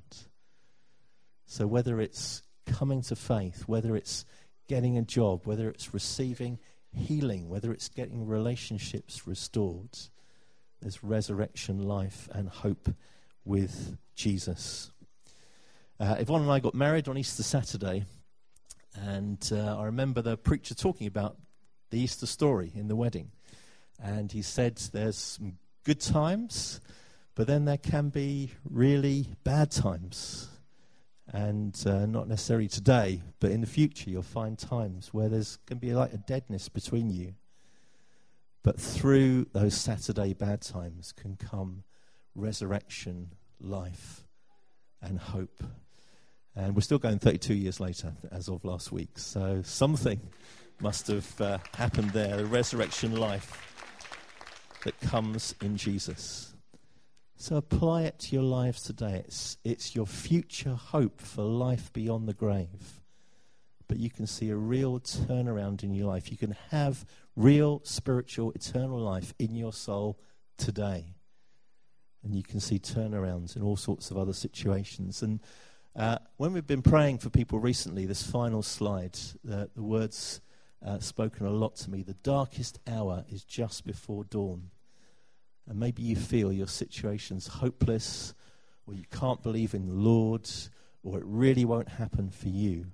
So 1.45 1.67
whether 1.67 1.99
it's 1.99 2.43
coming 2.71 3.01
to 3.03 3.15
faith, 3.15 3.63
whether 3.67 3.95
it's 3.95 4.25
getting 4.67 4.97
a 4.97 5.01
job, 5.01 5.45
whether 5.45 5.69
it's 5.69 5.93
receiving 5.93 6.59
healing, 6.93 7.49
whether 7.49 7.71
it's 7.71 7.89
getting 7.89 8.27
relationships 8.27 9.27
restored, 9.27 9.97
there's 10.81 11.03
resurrection 11.03 11.83
life 11.83 12.27
and 12.31 12.49
hope 12.49 12.89
with 13.45 13.97
Jesus. 14.15 14.91
Uh, 15.99 16.15
Yvonne 16.19 16.41
and 16.41 16.51
I 16.51 16.59
got 16.59 16.73
married 16.73 17.07
on 17.07 17.17
Easter 17.17 17.43
Saturday, 17.43 18.05
and 18.95 19.49
uh, 19.51 19.77
I 19.77 19.85
remember 19.85 20.21
the 20.21 20.37
preacher 20.37 20.73
talking 20.73 21.07
about 21.07 21.37
the 21.91 21.99
Easter 21.99 22.25
story 22.25 22.71
in 22.75 22.87
the 22.87 22.95
wedding. 22.95 23.31
And 24.03 24.31
he 24.31 24.41
said 24.41 24.77
there's 24.93 25.17
some 25.17 25.57
good 25.83 26.01
times, 26.01 26.81
but 27.35 27.47
then 27.47 27.65
there 27.65 27.77
can 27.77 28.09
be 28.09 28.51
really 28.63 29.27
bad 29.43 29.71
times. 29.71 30.49
And 31.33 31.81
uh, 31.85 32.05
not 32.05 32.27
necessarily 32.27 32.67
today, 32.67 33.21
but 33.39 33.51
in 33.51 33.61
the 33.61 33.67
future, 33.67 34.09
you'll 34.09 34.21
find 34.21 34.59
times 34.59 35.13
where 35.13 35.29
there's 35.29 35.57
going 35.65 35.79
to 35.79 35.85
be 35.85 35.93
like 35.93 36.13
a 36.13 36.17
deadness 36.17 36.67
between 36.67 37.09
you. 37.09 37.35
But 38.63 38.79
through 38.79 39.47
those 39.53 39.75
Saturday 39.75 40.33
bad 40.33 40.61
times 40.61 41.13
can 41.13 41.37
come 41.37 41.83
resurrection, 42.35 43.31
life, 43.59 44.25
and 45.01 45.19
hope. 45.19 45.63
And 46.55 46.75
we're 46.75 46.81
still 46.81 46.99
going 46.99 47.19
32 47.19 47.53
years 47.53 47.79
later, 47.79 48.13
as 48.31 48.49
of 48.49 48.65
last 48.65 48.91
week. 48.91 49.17
So 49.17 49.61
something 49.63 50.19
must 50.81 51.07
have 51.07 51.39
uh, 51.39 51.57
happened 51.75 52.11
there 52.11 52.37
the 52.37 52.45
resurrection 52.45 53.15
life 53.15 53.71
that 54.83 54.99
comes 54.99 55.55
in 55.61 55.77
Jesus. 55.77 56.50
So 57.41 57.55
apply 57.55 58.03
it 58.03 58.19
to 58.19 58.35
your 58.35 58.43
lives 58.43 58.83
today. 58.83 59.23
It's, 59.25 59.57
it's 59.63 59.95
your 59.95 60.05
future 60.05 60.75
hope 60.75 61.19
for 61.19 61.43
life 61.43 61.91
beyond 61.91 62.27
the 62.27 62.33
grave 62.33 63.01
but 63.91 63.99
you 63.99 64.09
can 64.09 64.25
see 64.25 64.49
a 64.49 64.55
real 64.55 65.01
turnaround 65.01 65.83
in 65.83 65.93
your 65.93 66.07
life. 66.07 66.31
You 66.31 66.37
can 66.37 66.55
have 66.69 67.05
real 67.35 67.81
spiritual, 67.83 68.53
eternal 68.53 68.97
life 68.97 69.33
in 69.37 69.53
your 69.53 69.73
soul 69.73 70.17
today. 70.57 71.13
And 72.23 72.33
you 72.33 72.41
can 72.41 72.61
see 72.61 72.79
turnarounds 72.79 73.57
in 73.57 73.61
all 73.61 73.75
sorts 73.75 74.09
of 74.09 74.17
other 74.17 74.31
situations. 74.31 75.21
And 75.21 75.41
uh, 75.93 76.19
when 76.37 76.53
we've 76.53 76.65
been 76.65 76.81
praying 76.81 77.17
for 77.17 77.29
people 77.29 77.59
recently, 77.59 78.05
this 78.05 78.23
final 78.23 78.63
slide, 78.63 79.19
uh, 79.51 79.65
the 79.75 79.83
words 79.83 80.39
uh, 80.85 80.99
spoken 80.99 81.45
a 81.45 81.51
lot 81.51 81.75
to 81.75 81.91
me. 81.91 82.01
The 82.01 82.13
darkest 82.13 82.79
hour 82.87 83.25
is 83.27 83.43
just 83.43 83.85
before 83.85 84.23
dawn. 84.23 84.69
And 85.67 85.79
maybe 85.79 86.01
you 86.01 86.15
feel 86.15 86.51
your 86.51 86.67
situation's 86.67 87.47
hopeless, 87.47 88.33
or 88.85 88.93
you 88.93 89.05
can't 89.11 89.41
believe 89.43 89.73
in 89.73 89.87
the 89.87 89.93
Lord, 89.93 90.49
or 91.03 91.17
it 91.17 91.25
really 91.25 91.65
won't 91.65 91.89
happen 91.89 92.29
for 92.29 92.49
you 92.49 92.87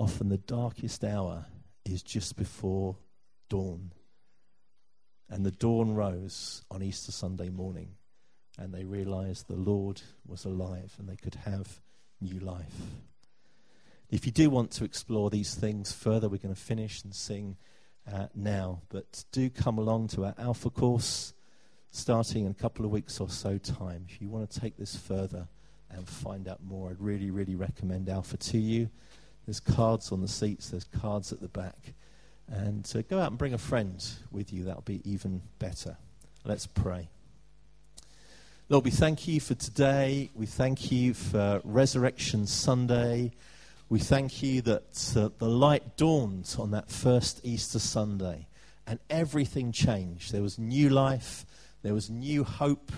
often 0.00 0.30
the 0.30 0.38
darkest 0.38 1.04
hour 1.04 1.44
is 1.84 2.02
just 2.02 2.36
before 2.36 2.96
dawn. 3.50 3.92
And 5.28 5.44
the 5.44 5.50
dawn 5.50 5.94
rose 5.94 6.64
on 6.70 6.82
Easter 6.82 7.12
Sunday 7.12 7.50
morning, 7.50 7.90
and 8.58 8.72
they 8.72 8.84
realized 8.84 9.46
the 9.46 9.56
Lord 9.56 10.00
was 10.26 10.46
alive 10.46 10.94
and 10.98 11.08
they 11.08 11.16
could 11.16 11.34
have 11.34 11.80
new 12.20 12.40
life. 12.40 12.74
If 14.08 14.24
you 14.26 14.32
do 14.32 14.48
want 14.48 14.72
to 14.72 14.84
explore 14.84 15.28
these 15.28 15.54
things 15.54 15.92
further, 15.92 16.28
we're 16.28 16.38
going 16.38 16.54
to 16.54 16.60
finish 16.60 17.04
and 17.04 17.14
sing 17.14 17.56
uh, 18.10 18.26
now. 18.34 18.82
But 18.88 19.24
do 19.30 19.50
come 19.50 19.78
along 19.78 20.08
to 20.08 20.24
our 20.24 20.34
Alpha 20.36 20.70
course 20.70 21.34
starting 21.90 22.44
in 22.44 22.50
a 22.50 22.54
couple 22.54 22.84
of 22.84 22.90
weeks 22.90 23.20
or 23.20 23.28
so 23.28 23.58
time. 23.58 24.06
If 24.08 24.20
you 24.20 24.28
want 24.28 24.50
to 24.50 24.60
take 24.60 24.76
this 24.76 24.96
further 24.96 25.48
and 25.90 26.08
find 26.08 26.48
out 26.48 26.62
more, 26.62 26.90
I'd 26.90 27.00
really, 27.00 27.30
really 27.30 27.54
recommend 27.54 28.08
Alpha 28.08 28.36
to 28.36 28.58
you. 28.58 28.88
There's 29.46 29.60
cards 29.60 30.12
on 30.12 30.20
the 30.20 30.28
seats, 30.28 30.70
there's 30.70 30.84
cards 30.84 31.32
at 31.32 31.40
the 31.40 31.48
back. 31.48 31.94
And 32.48 32.90
uh, 32.96 33.02
go 33.08 33.18
out 33.20 33.30
and 33.30 33.38
bring 33.38 33.54
a 33.54 33.58
friend 33.58 34.04
with 34.30 34.52
you. 34.52 34.64
That'll 34.64 34.82
be 34.82 35.00
even 35.04 35.42
better. 35.58 35.96
Let's 36.44 36.66
pray. 36.66 37.08
Lord, 38.68 38.84
we 38.84 38.90
thank 38.90 39.26
you 39.26 39.40
for 39.40 39.54
today. 39.54 40.30
We 40.34 40.46
thank 40.46 40.92
you 40.92 41.14
for 41.14 41.60
Resurrection 41.64 42.46
Sunday. 42.46 43.32
We 43.88 43.98
thank 43.98 44.42
you 44.42 44.62
that 44.62 45.12
uh, 45.16 45.30
the 45.38 45.48
light 45.48 45.96
dawned 45.96 46.54
on 46.56 46.70
that 46.70 46.88
first 46.88 47.40
Easter 47.42 47.80
Sunday 47.80 48.46
and 48.86 49.00
everything 49.10 49.72
changed. 49.72 50.32
There 50.32 50.42
was 50.42 50.58
new 50.58 50.88
life, 50.88 51.44
there 51.82 51.94
was 51.94 52.10
new 52.10 52.44
hope. 52.44 52.92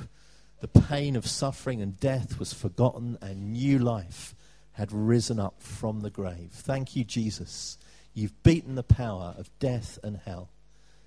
The 0.60 0.68
pain 0.68 1.16
of 1.16 1.26
suffering 1.26 1.80
and 1.82 1.98
death 1.98 2.38
was 2.38 2.52
forgotten, 2.52 3.18
and 3.20 3.52
new 3.52 3.78
life 3.78 4.34
had 4.72 4.92
risen 4.92 5.38
up 5.38 5.62
from 5.62 6.00
the 6.00 6.10
grave. 6.10 6.50
Thank 6.52 6.96
you, 6.96 7.04
Jesus. 7.04 7.78
You've 8.14 8.42
beaten 8.42 8.74
the 8.74 8.82
power 8.82 9.34
of 9.38 9.50
death 9.58 9.98
and 10.02 10.18
hell. 10.24 10.50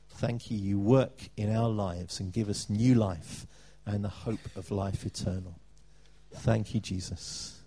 Thank 0.09 0.49
you. 0.49 0.57
You 0.57 0.79
work 0.79 1.29
in 1.35 1.53
our 1.53 1.69
lives 1.69 2.19
and 2.19 2.31
give 2.31 2.49
us 2.49 2.69
new 2.69 2.95
life 2.95 3.45
and 3.85 4.03
the 4.03 4.09
hope 4.09 4.39
of 4.55 4.71
life 4.71 5.05
eternal. 5.05 5.59
Thank 6.33 6.73
you, 6.73 6.79
Jesus. 6.79 7.61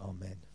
Amen. 0.00 0.49